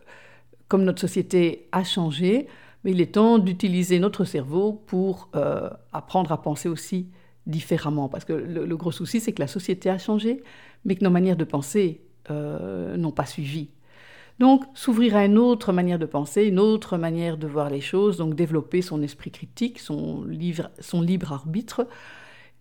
comme 0.68 0.84
notre 0.84 1.00
société 1.00 1.68
a 1.72 1.82
changé, 1.82 2.46
il 2.84 3.00
est 3.00 3.14
temps 3.14 3.38
d'utiliser 3.38 3.98
notre 3.98 4.24
cerveau 4.24 4.72
pour 4.72 5.28
euh, 5.34 5.70
apprendre 5.92 6.30
à 6.30 6.40
penser 6.40 6.68
aussi 6.68 7.08
différemment. 7.46 8.08
Parce 8.08 8.24
que 8.24 8.32
le 8.32 8.76
gros 8.76 8.92
souci, 8.92 9.20
c'est 9.20 9.32
que 9.32 9.40
la 9.40 9.48
société 9.48 9.90
a 9.90 9.98
changé, 9.98 10.42
mais 10.84 10.94
que 10.94 11.02
nos 11.02 11.10
manières 11.10 11.36
de 11.36 11.44
penser 11.44 12.02
n'ont 12.28 13.12
pas 13.12 13.26
suivi. 13.26 13.68
Donc, 14.38 14.64
s'ouvrir 14.74 15.16
à 15.16 15.24
une 15.24 15.38
autre 15.38 15.72
manière 15.72 15.98
de 15.98 16.06
penser, 16.06 16.44
une 16.44 16.58
autre 16.58 16.98
manière 16.98 17.38
de 17.38 17.46
voir 17.46 17.70
les 17.70 17.80
choses, 17.80 18.18
donc 18.18 18.34
développer 18.34 18.82
son 18.82 19.02
esprit 19.02 19.30
critique, 19.30 19.78
son, 19.78 20.24
libre 20.24 21.32
arbitre, 21.32 21.86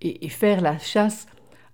et, 0.01 0.29
faire 0.29 0.61
la 0.61 0.77
chasse 0.77 1.27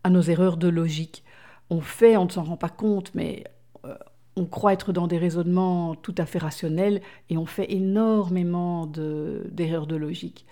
à 0.03 0.09
nos 0.09 0.21
erreurs 0.21 0.57
de 0.57 0.67
logique. 0.67 1.23
On 1.69 1.81
fait, 1.81 2.17
on 2.17 2.25
ne 2.25 2.29
s'en 2.29 2.43
rend 2.43 2.57
pas 2.57 2.69
compte, 2.69 3.13
mais 3.13 3.43
euh, 3.85 3.95
on 4.35 4.45
croit 4.45 4.73
être 4.73 4.91
dans 4.91 5.07
des 5.07 5.19
raisonnements 5.19 5.93
tout 5.95 6.15
à 6.17 6.25
fait 6.25 6.39
rationnels, 6.39 7.01
et 7.29 7.37
on 7.37 7.45
fait 7.45 7.71
énormément 7.71 8.87
d'erreurs 8.87 9.85
de, 9.85 9.95
de 9.95 9.99
logique. 9.99 10.47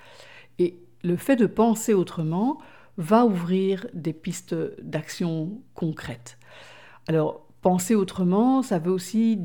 Et 0.60 0.78
le 1.04 1.16
fait 1.16 1.36
de 1.36 1.48
penser 1.48 1.96
autrement 1.96 2.60
va 2.98 3.26
ouvrir 3.26 3.88
des 3.94 4.14
pistes 4.14 4.56
d'action 4.82 5.62
concrètes. 5.74 6.38
Alors, 7.08 7.49
penser 7.62 7.96
autrement, 7.96 8.62
ça 8.62 8.80
veut 8.80 8.92
aussi 8.92 9.40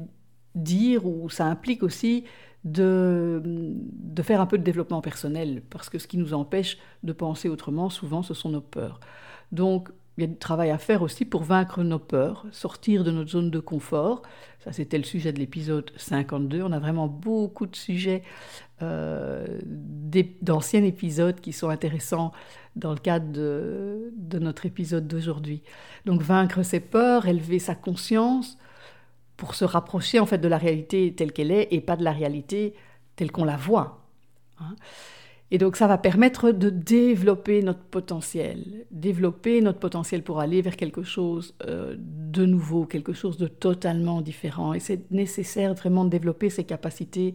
dire, 0.54 1.06
ou 1.06 1.28
ça 1.28 1.46
implique 1.46 1.82
aussi 1.82 2.24
de, 2.64 3.42
faire 4.22 4.40
un 4.40 4.46
peu 4.46 4.58
de 4.58 4.62
développement 4.62 5.00
personnel, 5.00 5.62
parce 5.70 5.90
que 5.90 5.98
ce 5.98 6.06
qui 6.06 6.16
nous 6.16 6.34
empêche 6.34 6.78
de 7.02 7.12
penser 7.12 7.48
autrement, 7.48 7.90
souvent, 7.90 8.22
ce 8.22 8.34
sont 8.34 8.48
nos 8.48 8.60
peurs. 8.60 9.00
Il 10.16 10.20
y 10.20 10.24
a 10.24 10.26
du 10.28 10.36
travail 10.36 10.70
à 10.70 10.78
faire 10.78 11.02
aussi 11.02 11.24
pour 11.24 11.42
vaincre 11.42 11.82
nos 11.82 11.98
peurs, 11.98 12.46
sortir 12.52 13.02
de 13.02 13.10
notre 13.10 13.30
zone 13.30 13.50
de 13.50 13.58
confort. 13.58 14.22
Ça, 14.60 14.72
c'était 14.72 14.98
le 14.98 15.04
sujet 15.04 15.32
de 15.32 15.40
l'épisode 15.40 15.90
52. 15.96 16.62
On 16.62 16.70
a 16.70 16.78
vraiment 16.78 17.08
beaucoup 17.08 17.66
de 17.66 17.74
sujets 17.74 18.22
euh, 18.82 19.58
d'anciens 20.40 20.84
épisodes 20.84 21.40
qui 21.40 21.52
sont 21.52 21.68
intéressants 21.68 22.32
dans 22.76 22.92
le 22.92 22.98
cadre 22.98 23.30
de, 23.32 24.12
notre 24.38 24.66
épisode 24.66 25.08
d'aujourd'hui. 25.08 25.62
Donc, 26.06 26.22
vaincre 26.22 26.62
ses 26.62 26.80
peurs, 26.80 27.26
élever 27.26 27.58
sa 27.58 27.74
conscience 27.74 28.56
pour 29.36 29.56
se 29.56 29.64
rapprocher 29.64 30.20
en 30.20 30.26
fait 30.26 30.38
de 30.38 30.48
la 30.48 30.58
réalité 30.58 31.12
telle 31.12 31.32
qu'elle 31.32 31.50
est 31.50 31.68
et 31.72 31.80
pas 31.80 31.96
de 31.96 32.04
la 32.04 32.12
réalité 32.12 32.74
telle 33.16 33.32
qu'on 33.32 33.44
la 33.44 33.56
voit. 33.56 34.04
Hein. 34.60 34.76
Et 35.50 35.58
donc 35.58 35.76
ça 35.76 35.86
va 35.86 35.98
permettre 35.98 36.50
de 36.50 36.70
développer 36.70 37.62
notre 37.62 37.84
potentiel, 37.84 38.86
développer 38.90 39.60
notre 39.60 39.78
potentiel 39.78 40.22
pour 40.22 40.40
aller 40.40 40.62
vers 40.62 40.76
quelque 40.76 41.02
chose 41.02 41.54
euh, 41.66 41.94
de 41.98 42.46
nouveau 42.46 42.86
quelque 42.86 43.12
chose 43.12 43.36
de 43.36 43.46
totalement 43.46 44.20
différent. 44.20 44.74
Et 44.74 44.80
c'est 44.80 45.10
nécessaire 45.10 45.74
vraiment 45.74 46.04
de 46.04 46.10
développer 46.10 46.50
ces 46.50 46.64
capacités 46.64 47.34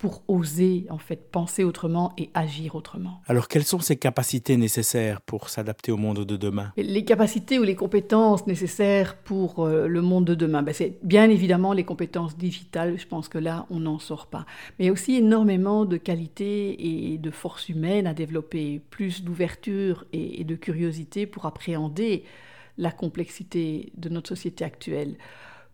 pour 0.00 0.22
oser 0.28 0.86
en 0.88 0.96
fait 0.96 1.30
penser 1.30 1.62
autrement 1.62 2.14
et 2.16 2.30
agir 2.32 2.74
autrement. 2.74 3.20
Alors 3.28 3.48
quelles 3.48 3.64
sont 3.64 3.80
ces 3.80 3.96
capacités 3.96 4.56
nécessaires 4.56 5.20
pour 5.20 5.50
s'adapter 5.50 5.92
au 5.92 5.98
monde 5.98 6.24
de 6.24 6.36
demain? 6.38 6.72
Les 6.78 7.04
capacités 7.04 7.58
ou 7.58 7.64
les 7.64 7.76
compétences 7.76 8.46
nécessaires 8.46 9.18
pour 9.18 9.66
euh, 9.66 9.86
le 9.86 10.00
monde 10.00 10.24
de 10.24 10.34
demain, 10.34 10.62
ben, 10.62 10.72
c'est 10.72 10.98
bien 11.02 11.28
évidemment 11.28 11.74
les 11.74 11.84
compétences 11.84 12.38
digitales, 12.38 12.98
je 12.98 13.06
pense 13.06 13.28
que 13.28 13.36
là 13.36 13.66
on 13.68 13.80
n'en 13.80 13.98
sort 13.98 14.28
pas. 14.28 14.46
Mais 14.78 14.86
il 14.86 14.86
y 14.86 14.88
a 14.88 14.92
aussi 14.92 15.16
énormément 15.16 15.84
de 15.84 15.98
qualités 15.98 17.12
et 17.12 17.18
de 17.18 17.30
forces 17.30 17.68
humaines 17.68 18.06
à 18.06 18.14
développer, 18.14 18.80
plus 18.88 19.22
d'ouverture 19.22 20.06
et 20.14 20.44
de 20.44 20.54
curiosité 20.54 21.26
pour 21.26 21.44
appréhender 21.44 22.24
la 22.78 22.90
complexité 22.90 23.92
de 23.98 24.08
notre 24.08 24.30
société 24.30 24.64
actuelle 24.64 25.16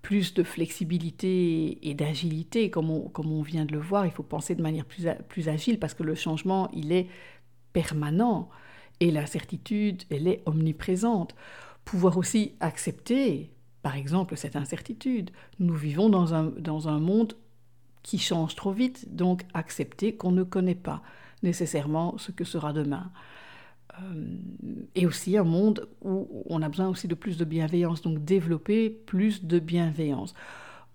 plus 0.06 0.34
de 0.34 0.44
flexibilité 0.44 1.80
et 1.82 1.94
d'agilité, 1.94 2.70
comme 2.70 2.90
on, 2.90 3.08
comme 3.08 3.32
on 3.32 3.42
vient 3.42 3.64
de 3.64 3.72
le 3.72 3.80
voir. 3.80 4.06
Il 4.06 4.12
faut 4.12 4.22
penser 4.22 4.54
de 4.54 4.62
manière 4.62 4.84
plus, 4.84 5.08
plus 5.28 5.48
agile 5.48 5.80
parce 5.80 5.94
que 5.94 6.04
le 6.04 6.14
changement, 6.14 6.70
il 6.72 6.92
est 6.92 7.08
permanent 7.72 8.48
et 9.00 9.10
l'incertitude, 9.10 10.04
elle 10.08 10.28
est 10.28 10.44
omniprésente. 10.46 11.34
Pouvoir 11.84 12.18
aussi 12.18 12.52
accepter, 12.60 13.50
par 13.82 13.96
exemple, 13.96 14.36
cette 14.36 14.54
incertitude. 14.54 15.32
Nous 15.58 15.74
vivons 15.74 16.08
dans 16.08 16.34
un, 16.34 16.52
dans 16.56 16.86
un 16.86 17.00
monde 17.00 17.32
qui 18.04 18.20
change 18.20 18.54
trop 18.54 18.70
vite, 18.70 19.12
donc 19.12 19.42
accepter 19.54 20.14
qu'on 20.14 20.30
ne 20.30 20.44
connaît 20.44 20.76
pas 20.76 21.02
nécessairement 21.42 22.16
ce 22.16 22.30
que 22.30 22.44
sera 22.44 22.72
demain. 22.72 23.10
Euh, 24.02 24.24
et 24.94 25.06
aussi 25.06 25.36
un 25.36 25.44
monde 25.44 25.88
où 26.02 26.44
on 26.46 26.62
a 26.62 26.68
besoin 26.68 26.88
aussi 26.88 27.08
de 27.08 27.14
plus 27.14 27.36
de 27.36 27.44
bienveillance, 27.44 28.02
donc 28.02 28.24
développer 28.24 28.90
plus 28.90 29.44
de 29.44 29.58
bienveillance. 29.58 30.34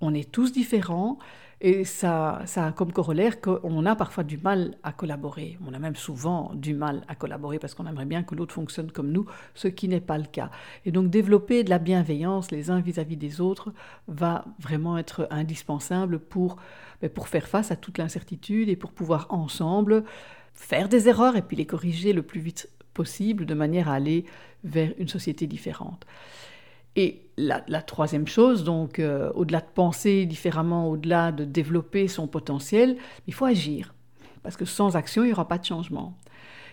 On 0.01 0.13
est 0.13 0.31
tous 0.31 0.51
différents 0.51 1.19
et 1.63 1.85
ça, 1.85 2.41
ça 2.45 2.65
a 2.65 2.71
comme 2.71 2.91
corollaire 2.91 3.39
qu'on 3.39 3.85
a 3.85 3.95
parfois 3.95 4.23
du 4.23 4.39
mal 4.39 4.75
à 4.81 4.91
collaborer. 4.91 5.59
On 5.67 5.73
a 5.75 5.79
même 5.79 5.95
souvent 5.95 6.51
du 6.55 6.73
mal 6.73 7.03
à 7.07 7.13
collaborer 7.13 7.59
parce 7.59 7.75
qu'on 7.75 7.85
aimerait 7.85 8.05
bien 8.05 8.23
que 8.23 8.33
l'autre 8.33 8.55
fonctionne 8.55 8.91
comme 8.91 9.11
nous, 9.11 9.27
ce 9.53 9.67
qui 9.67 9.87
n'est 9.87 10.01
pas 10.01 10.17
le 10.17 10.25
cas. 10.25 10.49
Et 10.85 10.91
donc 10.91 11.11
développer 11.11 11.63
de 11.63 11.69
la 11.69 11.77
bienveillance 11.77 12.49
les 12.49 12.71
uns 12.71 12.79
vis-à-vis 12.79 13.17
des 13.17 13.41
autres 13.41 13.71
va 14.07 14.45
vraiment 14.57 14.97
être 14.97 15.27
indispensable 15.29 16.17
pour, 16.17 16.57
ben, 17.01 17.11
pour 17.11 17.27
faire 17.27 17.47
face 17.47 17.69
à 17.69 17.75
toute 17.75 17.99
l'incertitude 17.99 18.67
et 18.67 18.75
pour 18.75 18.91
pouvoir 18.91 19.27
ensemble 19.29 20.03
faire 20.53 20.89
des 20.89 21.07
erreurs 21.07 21.35
et 21.35 21.43
puis 21.43 21.57
les 21.57 21.67
corriger 21.67 22.11
le 22.11 22.23
plus 22.23 22.41
vite 22.41 22.69
possible 22.93 23.45
de 23.45 23.53
manière 23.53 23.89
à 23.89 23.93
aller 23.95 24.25
vers 24.63 24.93
une 24.97 25.07
société 25.07 25.47
différente. 25.47 26.05
Et 26.95 27.21
la, 27.37 27.61
troisième 27.81 28.27
chose, 28.27 28.63
donc, 28.63 28.99
euh, 28.99 29.31
au-delà 29.33 29.61
de 29.61 29.69
penser 29.73 30.25
différemment, 30.25 30.89
au-delà 30.89 31.31
de 31.31 31.45
développer 31.45 32.07
son 32.07 32.27
potentiel, 32.27 32.97
il 33.27 33.33
faut 33.33 33.45
agir. 33.45 33.93
Parce 34.43 34.57
que 34.57 34.65
sans 34.65 34.95
action, 34.95 35.23
il 35.23 35.27
n'y 35.27 35.33
aura 35.33 35.47
pas 35.47 35.57
de 35.57 35.65
changement. 35.65 36.17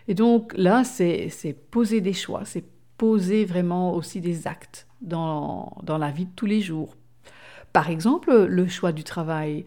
Et 0.08 0.14
donc 0.14 0.52
là, 0.56 0.84
c'est 0.84 1.30
poser 1.70 2.00
des 2.00 2.14
choix, 2.14 2.44
c'est 2.44 2.64
poser 2.96 3.44
vraiment 3.44 3.94
aussi 3.94 4.20
des 4.20 4.46
actes 4.46 4.88
dans, 5.00 5.76
dans 5.84 5.98
la 5.98 6.10
vie 6.10 6.24
de 6.26 6.32
tous 6.34 6.46
les 6.46 6.60
jours. 6.60 6.96
Par 7.72 7.90
exemple, 7.90 8.34
le 8.34 8.66
choix 8.66 8.90
du 8.90 9.04
travail 9.04 9.66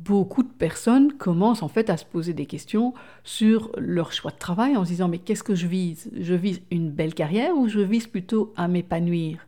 beaucoup 0.00 0.42
de 0.42 0.48
personnes 0.48 1.12
commencent 1.12 1.62
en 1.62 1.68
fait 1.68 1.90
à 1.90 1.96
se 1.96 2.04
poser 2.04 2.34
des 2.34 2.46
questions 2.46 2.92
sur 3.24 3.70
leur 3.78 4.12
choix 4.12 4.30
de 4.30 4.38
travail 4.38 4.76
en 4.76 4.84
se 4.84 4.90
disant 4.90 5.08
mais 5.08 5.18
qu'est-ce 5.18 5.42
que 5.42 5.54
je 5.54 5.66
vise? 5.66 6.10
Je 6.18 6.34
vise 6.34 6.60
une 6.70 6.90
belle 6.90 7.14
carrière 7.14 7.56
ou 7.56 7.68
je 7.68 7.80
vise 7.80 8.06
plutôt 8.06 8.52
à 8.56 8.68
m'épanouir? 8.68 9.46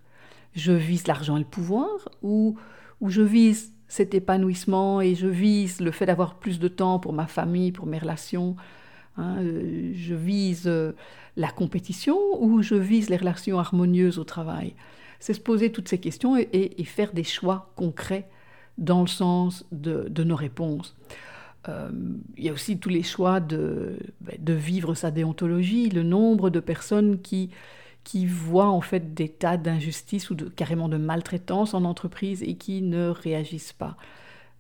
Je 0.55 0.73
vise 0.73 1.07
l'argent 1.07 1.37
et 1.37 1.41
le 1.41 1.45
pouvoir 1.45 2.09
ou, 2.23 2.57
ou 3.01 3.09
je 3.09 3.23
vise 3.23 3.73
cet 3.89 4.15
épanouissement 4.15 5.01
et 5.01 5.15
je 5.15 5.27
vise 5.27 5.81
le 5.81 5.91
fait 5.91 6.07
d'avoir 6.07 6.37
plus 6.37 6.59
de 6.59 6.69
temps 6.69 6.99
pour 6.99 7.13
ma 7.13 7.27
famille, 7.27 7.73
pour 7.73 7.87
mes 7.87 7.99
relations? 7.99 8.55
Hein, 9.17 9.37
euh, 9.41 9.93
Je 9.95 10.15
vise 10.15 10.65
euh, 10.67 10.93
la 11.37 11.51
compétition 11.51 12.19
ou 12.41 12.63
je 12.63 12.75
vise 12.77 13.11
les 13.11 13.17
relations 13.17 13.59
harmonieuses 13.59 14.19
au 14.19 14.25
travail? 14.25 14.75
C'est 15.19 15.35
se 15.35 15.41
poser 15.41 15.73
toutes 15.73 15.89
ces 15.89 15.99
questions 15.99 16.37
et 16.37 16.85
faire 16.85 17.13
des 17.13 17.25
choix 17.25 17.73
concrets 17.77 18.29
dans 18.79 19.01
le 19.01 19.07
sens 19.07 19.65
de, 19.73 20.25
nos 20.25 20.37
réponses. 20.37 20.97
Euh, 21.69 21.91
il 22.37 22.45
y 22.45 22.49
a 22.49 22.53
aussi 22.53 22.79
tous 22.79 22.89
les 22.89 23.03
choix 23.03 23.41
de, 23.41 23.99
ben, 24.21 24.37
de, 24.39 24.53
vivre 24.53 24.95
sa 24.95 25.11
déontologie, 25.11 25.89
le 25.89 26.03
nombre 26.03 26.51
de 26.51 26.61
personnes 26.61 27.21
qui, 27.23 27.51
qui 28.03 28.27
voient 28.27 28.69
en 28.69 28.83
fait 28.83 29.15
des 29.15 29.29
tas 29.29 29.57
d'injustices 29.57 30.31
ou 30.31 30.35
de, 30.35 30.49
carrément 30.49 30.89
de 30.89 30.99
maltraitance 30.99 31.73
en 31.73 31.85
entreprise 31.85 32.43
et 32.43 32.57
qui 32.57 32.83
ne 32.83 33.09
réagissent 33.09 33.73
pas 33.73 33.97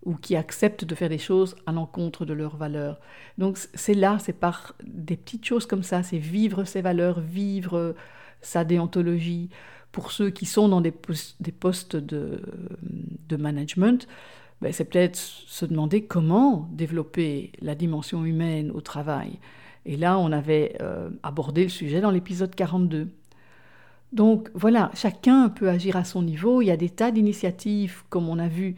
ou 0.04 0.16
qui 0.16 0.36
acceptent 0.36 0.84
de 0.84 0.94
faire 0.94 1.08
des 1.08 1.18
choses 1.18 1.56
à 1.66 1.72
l'encontre 1.72 2.24
de 2.24 2.34
leurs 2.34 2.56
valeurs. 2.56 3.00
Donc 3.38 3.56
c'est 3.56 3.94
là, 3.94 4.18
c'est 4.20 4.34
par 4.34 4.74
des 4.84 5.16
petites 5.16 5.44
choses 5.44 5.66
comme 5.66 5.82
ça, 5.82 6.02
c'est 6.02 6.18
vivre 6.18 6.64
ses 6.64 6.82
valeurs, 6.82 7.20
vivre 7.20 7.94
sa 8.40 8.64
déontologie, 8.64 9.48
pour 9.94 10.10
ceux 10.10 10.30
qui 10.30 10.44
sont 10.44 10.68
dans 10.68 10.80
des, 10.80 10.90
postes 10.90 11.94
de, 11.94 12.40
management, 13.38 14.08
ben, 14.60 14.72
c'est 14.72 14.86
peut-être 14.86 15.16
se 15.16 15.64
demander 15.64 16.02
comment 16.04 16.68
développer 16.72 17.52
la 17.62 17.76
dimension 17.76 18.24
humaine 18.24 18.72
au 18.72 18.80
travail. 18.80 19.38
Et 19.86 19.96
là, 19.96 20.18
on 20.18 20.32
avait 20.32 20.76
euh, 20.80 21.10
abordé 21.22 21.62
le 21.62 21.68
sujet 21.68 22.00
dans 22.00 22.10
l'épisode 22.10 22.56
42. 22.56 23.08
Donc 24.12 24.50
voilà, 24.54 24.90
chacun 24.94 25.48
peut 25.48 25.68
agir 25.68 25.94
à 25.94 26.02
son 26.02 26.22
niveau. 26.22 26.60
Il 26.60 26.66
y 26.66 26.72
a 26.72 26.76
des 26.76 26.90
tas 26.90 27.12
d'initiatives, 27.12 28.02
comme 28.08 28.28
on 28.28 28.40
a 28.40 28.48
vu, 28.48 28.74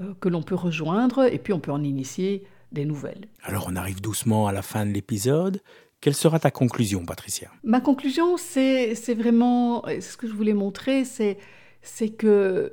euh, 0.00 0.14
que 0.20 0.28
l'on 0.28 0.42
peut 0.42 0.54
rejoindre, 0.54 1.24
et 1.32 1.38
puis 1.38 1.52
on 1.52 1.58
peut 1.58 1.72
en 1.72 1.82
initier 1.82 2.44
des 2.70 2.84
nouvelles. 2.84 3.26
Alors 3.42 3.66
on 3.68 3.74
arrive 3.74 4.00
doucement 4.00 4.46
à 4.46 4.52
la 4.52 4.62
fin 4.62 4.86
de 4.86 4.92
l'épisode. 4.92 5.60
Quelle 6.00 6.14
sera 6.14 6.38
ta 6.38 6.50
conclusion, 6.50 7.04
Patricia? 7.04 7.50
Ma 7.62 7.80
conclusion, 7.80 8.36
c'est 8.38 8.94
vraiment, 9.14 9.84
ce 10.00 10.16
que 10.16 10.26
je 10.26 10.32
voulais 10.32 10.54
montrer, 10.54 11.04
c'est 11.04 12.08
que 12.08 12.72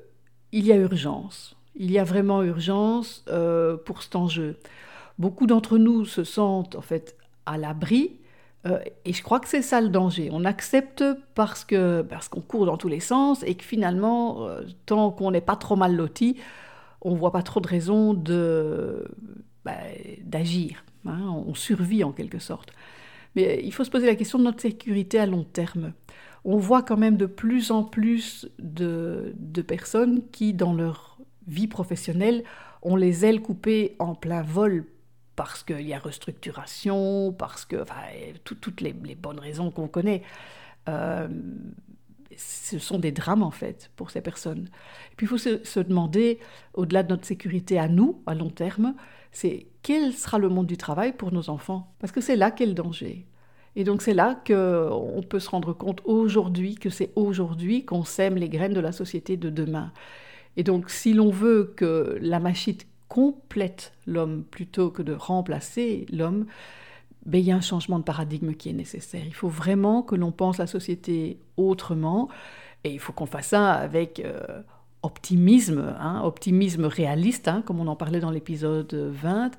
il 0.53 0.65
y 0.65 0.71
a 0.71 0.77
urgence. 0.77 1.57
Il 1.75 1.91
y 1.91 1.99
a 1.99 2.03
vraiment 2.03 2.41
urgence 2.41 3.25
euh, 3.27 3.75
pour 3.77 4.01
cet 4.01 4.15
enjeu. 4.15 4.57
Beaucoup 5.19 5.45
d'entre 5.45 5.77
nous 5.77 6.05
se 6.05 6.23
sentent 6.23 6.75
en 6.75 6.81
fait 6.81 7.15
à 7.45 7.57
l'abri, 7.57 8.19
euh, 8.65 8.79
et 9.05 9.13
je 9.13 9.21
crois 9.21 9.39
que 9.39 9.47
c'est 9.47 9.61
ça 9.61 9.81
le 9.81 9.89
danger. 9.89 10.29
On 10.31 10.45
accepte 10.45 11.03
parce 11.35 11.63
qu'on 11.65 12.41
court 12.41 12.65
dans 12.65 12.77
tous 12.77 12.87
les 12.87 12.99
sens 12.99 13.43
et 13.43 13.55
que 13.55 13.63
finalement, 13.63 14.47
euh, 14.47 14.61
tant 14.85 15.11
qu'on 15.11 15.31
n'est 15.31 15.41
pas 15.41 15.55
trop 15.55 15.75
mal 15.75 15.95
loti, 15.95 16.37
on 17.01 17.13
voit 17.13 17.31
pas 17.31 17.43
trop 17.43 17.59
de 17.59 17.67
raisons 17.67 18.13
de 18.13 19.05
bah, 19.65 19.73
d'agir. 20.23 20.83
Hein. 21.05 21.43
on 21.47 21.53
survit 21.53 22.03
en 22.03 22.11
quelque 22.11 22.39
sorte. 22.39 22.73
Mais 23.35 23.61
il 23.63 23.73
faut 23.73 23.83
se 23.83 23.89
poser 23.89 24.05
la 24.05 24.15
question 24.15 24.39
de 24.39 24.43
notre 24.43 24.61
sécurité 24.61 25.19
à 25.19 25.25
long 25.25 25.43
terme. 25.43 25.93
On 26.43 26.57
voit 26.57 26.81
quand 26.81 26.97
même 26.97 27.17
de 27.17 27.25
plus 27.25 27.71
en 27.71 27.83
plus 27.83 28.47
de, 28.59 29.33
personnes 29.67 30.21
qui, 30.31 30.53
dans 30.53 30.73
leur 30.73 31.17
vie 31.47 31.67
professionnelle, 31.67 32.43
ont 32.81 32.95
les 32.95 33.25
ailes 33.25 33.41
coupées 33.41 33.95
en 33.99 34.15
plein 34.15 34.41
vol 34.41 34.85
parce 35.35 35.63
qu'il 35.63 35.81
y 35.81 35.93
a 35.93 35.99
restructuration, 35.99 37.33
parce 37.33 37.65
que, 37.65 37.81
enfin, 37.81 38.01
toutes 38.43 38.81
les, 38.81 38.93
bonnes 38.93 39.39
raisons 39.39 39.71
qu'on 39.71 39.87
connaît. 39.87 40.23
Euh, 40.89 41.27
ce 42.37 42.77
sont 42.77 42.99
des 42.99 43.11
drames 43.11 43.43
en 43.43 43.51
fait 43.51 43.91
pour 43.95 44.11
ces 44.11 44.21
personnes. 44.21 44.69
Et 45.11 45.15
puis 45.15 45.25
il 45.25 45.29
faut 45.29 45.37
se 45.37 45.79
demander, 45.79 46.39
au-delà 46.73 47.03
de 47.03 47.09
notre 47.09 47.25
sécurité 47.25 47.79
à 47.79 47.87
nous, 47.87 48.21
à 48.25 48.35
long 48.35 48.49
terme, 48.49 48.95
c'est 49.37 49.67
quel 49.83 50.13
sera 50.13 50.39
le 50.39 50.49
monde 50.49 50.65
du 50.65 50.77
travail 50.77 51.13
pour 51.13 51.31
nos 51.31 51.51
enfants? 51.51 51.93
Parce 51.99 52.11
que 52.11 52.21
c'est 52.21 52.35
là 52.35 52.49
qu'est 52.49 52.65
le 52.65 52.73
danger. 52.73 53.27
Et 53.75 53.83
donc 53.83 54.01
c'est 54.01 54.15
là 54.15 54.35
qu'on 54.47 55.21
peut 55.29 55.39
se 55.39 55.49
rendre 55.51 55.73
compte 55.73 56.01
aujourd'hui 56.05 56.73
que 56.73 56.89
c'est 56.89 57.11
aujourd'hui 57.15 57.85
qu'on 57.85 58.03
sème 58.03 58.35
les 58.35 58.49
graines 58.49 58.73
de 58.73 58.79
la 58.79 58.91
société 58.91 59.37
de 59.37 59.51
demain. 59.51 59.91
Et 60.55 60.63
donc 60.63 60.89
si 60.89 61.13
l'on 61.13 61.29
veut 61.29 61.71
que 61.77 62.17
la 62.19 62.39
machine 62.39 62.77
complète 63.09 63.93
l'homme 64.07 64.43
plutôt 64.43 64.89
que 64.89 65.03
de 65.03 65.13
remplacer 65.13 66.07
l'homme, 66.11 66.47
ben, 67.27 67.37
il 67.37 67.45
y 67.45 67.51
a 67.51 67.55
un 67.55 67.61
changement 67.61 67.99
de 67.99 68.03
paradigme 68.03 68.55
qui 68.55 68.69
est 68.69 68.73
nécessaire. 68.73 69.23
Il 69.23 69.35
faut 69.35 69.49
vraiment 69.49 70.01
que 70.01 70.15
l'on 70.15 70.31
pense 70.31 70.57
la 70.57 70.65
société 70.65 71.37
autrement 71.57 72.27
et 72.83 72.91
il 72.91 72.99
faut 72.99 73.13
qu'on 73.13 73.27
fasse 73.27 73.49
ça 73.49 73.73
avec 73.73 74.19
euh, 74.19 74.63
optimisme, 75.07 75.95
hein, 75.99 76.21
optimisme 76.23 76.85
réaliste, 76.85 77.47
hein, 77.47 77.63
comme 77.65 77.79
on 77.79 77.87
en 77.87 77.95
parlait 77.95 78.19
dans 78.19 78.29
l'épisode 78.29 78.93
20, 78.93 79.51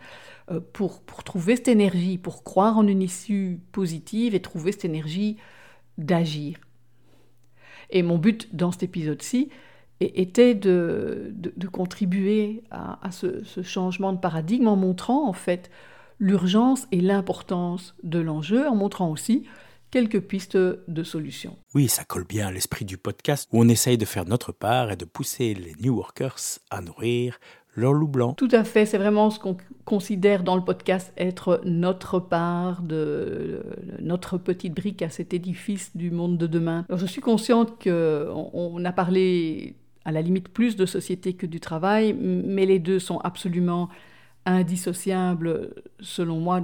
euh, 0.51 0.61
pour, 0.73 1.01
pour 1.01 1.25
trouver 1.25 1.57
cette 1.57 1.69
énergie, 1.69 2.19
pour 2.19 2.45
croire 2.45 2.79
en 2.79 2.87
une 2.87 3.03
issue 3.03 3.61
positive 3.73 4.35
et 4.35 4.41
trouver 4.41 4.73
cette 4.73 4.85
énergie 4.85 5.37
d'agir. 5.97 6.59
Et 7.91 8.03
mon 8.03 8.19
but 8.19 8.55
dans 8.55 8.71
cet 8.71 8.83
épisode-ci 8.83 9.49
était 10.01 10.55
de, 10.55 11.33
de, 11.35 11.67
contribuer 11.67 12.63
à, 12.71 13.11
ce, 13.11 13.43
changement 13.63 14.13
de 14.13 14.19
paradigme 14.19 14.69
en 14.69 14.77
montrant 14.77 15.29
en 15.29 15.33
fait 15.33 15.71
l'urgence 16.21 16.87
et 16.93 17.01
l'importance 17.01 17.97
de 18.05 18.21
l'enjeu, 18.21 18.69
en 18.69 18.77
montrant 18.77 19.11
aussi 19.11 19.45
quelques 19.91 20.21
pistes 20.21 20.57
de 20.57 21.03
solutions. 21.03 21.57
Oui, 21.75 21.89
ça 21.89 22.05
colle 22.05 22.25
bien 22.25 22.49
à 22.49 22.53
l'esprit 22.53 22.85
du 22.85 22.97
podcast 22.97 23.49
où 23.53 23.61
on 23.61 23.69
essaye 23.69 23.99
de 23.99 24.05
faire 24.05 24.27
notre 24.27 24.53
part 24.53 24.91
et 24.91 24.97
de 24.97 25.05
pousser 25.05 25.55
les 25.55 25.75
New 25.81 25.97
Workers 25.97 26.59
à 26.71 26.81
nourrir 26.81 27.39
leur 27.75 27.93
loup 27.93 28.09
blanc. 28.09 28.35
Tout 28.35 28.49
à 28.53 28.65
fait, 28.65 28.87
c'est 28.87 28.99
vraiment 28.99 29.31
ce 29.31 29.39
qu'on 29.39 29.57
considère 29.85 30.43
dans 30.43 30.57
le 30.57 30.65
podcast 30.65 31.13
être 31.17 31.61
notre 31.65 32.19
part 32.19 32.83
de 32.83 33.63
notre 34.01 34.37
petite 34.37 34.75
brique 34.75 35.01
à 35.03 35.11
cet 35.11 35.33
édifice 35.33 35.97
du 35.97 36.11
monde 36.11 36.37
de 36.37 36.47
demain. 36.47 36.85
je 36.91 37.07
suis 37.07 37.21
consciente 37.21 37.83
qu'on 37.83 38.51
on 38.53 38.85
a 38.85 38.93
parlé 38.93 39.77
à 40.05 40.13
la 40.13 40.23
limite 40.23 40.49
plus 40.49 40.77
de 40.77 40.87
société 40.87 41.35
que 41.35 41.47
du 41.47 41.61
travail, 41.61 42.15
mais 42.15 42.67
les 42.67 42.79
deux 42.79 42.99
sont 42.99 43.19
absolument 43.19 43.89
indissociables 44.47 45.75
selon 46.01 46.41
moi 46.41 46.63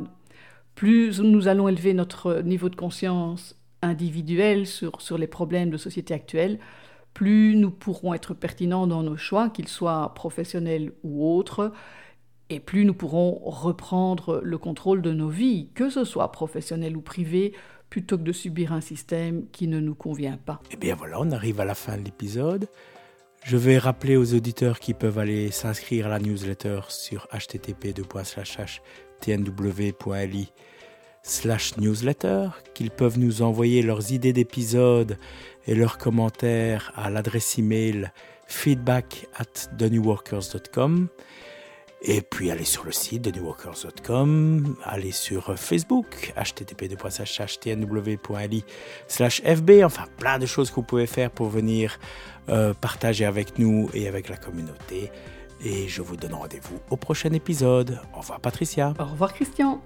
plus 0.74 1.20
nous 1.20 1.48
allons 1.48 1.68
élever 1.68 1.94
notre 1.94 2.42
niveau 2.42 2.68
de 2.68 2.76
conscience 2.76 3.56
individuel 3.82 4.66
sur, 4.66 5.00
sur 5.00 5.18
les 5.18 5.26
problèmes 5.26 5.70
de 5.70 5.76
société 5.76 6.14
actuelle, 6.14 6.58
plus 7.12 7.54
nous 7.56 7.70
pourrons 7.70 8.14
être 8.14 8.34
pertinents 8.34 8.86
dans 8.86 9.02
nos 9.02 9.16
choix, 9.16 9.48
qu'ils 9.48 9.68
soient 9.68 10.14
professionnels 10.14 10.92
ou 11.04 11.26
autres, 11.26 11.72
et 12.50 12.60
plus 12.60 12.84
nous 12.84 12.94
pourrons 12.94 13.40
reprendre 13.44 14.40
le 14.42 14.58
contrôle 14.58 15.00
de 15.00 15.12
nos 15.12 15.28
vies, 15.28 15.70
que 15.74 15.90
ce 15.90 16.04
soit 16.04 16.32
professionnel 16.32 16.96
ou 16.96 17.00
privé, 17.00 17.54
plutôt 17.88 18.18
que 18.18 18.24
de 18.24 18.32
subir 18.32 18.72
un 18.72 18.80
système 18.80 19.46
qui 19.52 19.68
ne 19.68 19.78
nous 19.78 19.94
convient 19.94 20.36
pas. 20.36 20.60
Eh 20.72 20.76
bien 20.76 20.96
voilà, 20.96 21.20
on 21.20 21.30
arrive 21.30 21.60
à 21.60 21.64
la 21.64 21.74
fin 21.74 21.96
de 21.96 22.02
l'épisode. 22.02 22.66
Je 23.44 23.56
vais 23.56 23.78
rappeler 23.78 24.16
aux 24.16 24.34
auditeurs 24.34 24.80
qui 24.80 24.94
peuvent 24.94 25.18
aller 25.18 25.50
s'inscrire 25.50 26.06
à 26.06 26.08
la 26.08 26.18
newsletter 26.18 26.80
sur 26.88 27.28
http://tnw.li 29.20 30.52
slash 31.22 31.76
newsletter, 31.78 32.48
qu'ils 32.74 32.90
peuvent 32.90 33.18
nous 33.18 33.42
envoyer 33.42 33.82
leurs 33.82 34.12
idées 34.12 34.34
d'épisodes 34.34 35.16
et 35.66 35.74
leurs 35.74 35.98
commentaires 35.98 36.92
à 36.96 37.08
l'adresse 37.08 37.58
email 37.58 38.10
feedback 38.46 39.26
at 39.36 39.68
thenewworkers.com 39.78 41.08
et 42.06 42.20
puis 42.20 42.50
aller 42.50 42.64
sur 42.64 42.84
le 42.84 42.92
site 42.92 43.22
de 43.22 43.30
newworkers.com, 43.30 44.76
aller 44.84 45.10
sur 45.10 45.58
Facebook, 45.58 46.34
http://tnw.li 46.36 48.64
slash 49.08 49.40
fb, 49.42 49.82
enfin 49.82 50.04
plein 50.18 50.38
de 50.38 50.44
choses 50.44 50.68
que 50.68 50.74
vous 50.76 50.82
pouvez 50.82 51.06
faire 51.06 51.30
pour 51.30 51.48
venir 51.48 51.98
euh, 52.50 52.74
partager 52.74 53.24
avec 53.24 53.58
nous 53.58 53.88
et 53.94 54.06
avec 54.06 54.28
la 54.28 54.36
communauté. 54.36 55.10
Et 55.62 55.88
je 55.88 56.02
vous 56.02 56.16
donne 56.16 56.34
rendez-vous 56.34 56.78
au 56.90 56.96
prochain 56.96 57.32
épisode. 57.32 58.00
Au 58.14 58.20
revoir 58.20 58.40
Patricia. 58.40 58.94
Au 58.98 59.04
revoir 59.04 59.32
Christian. 59.32 59.80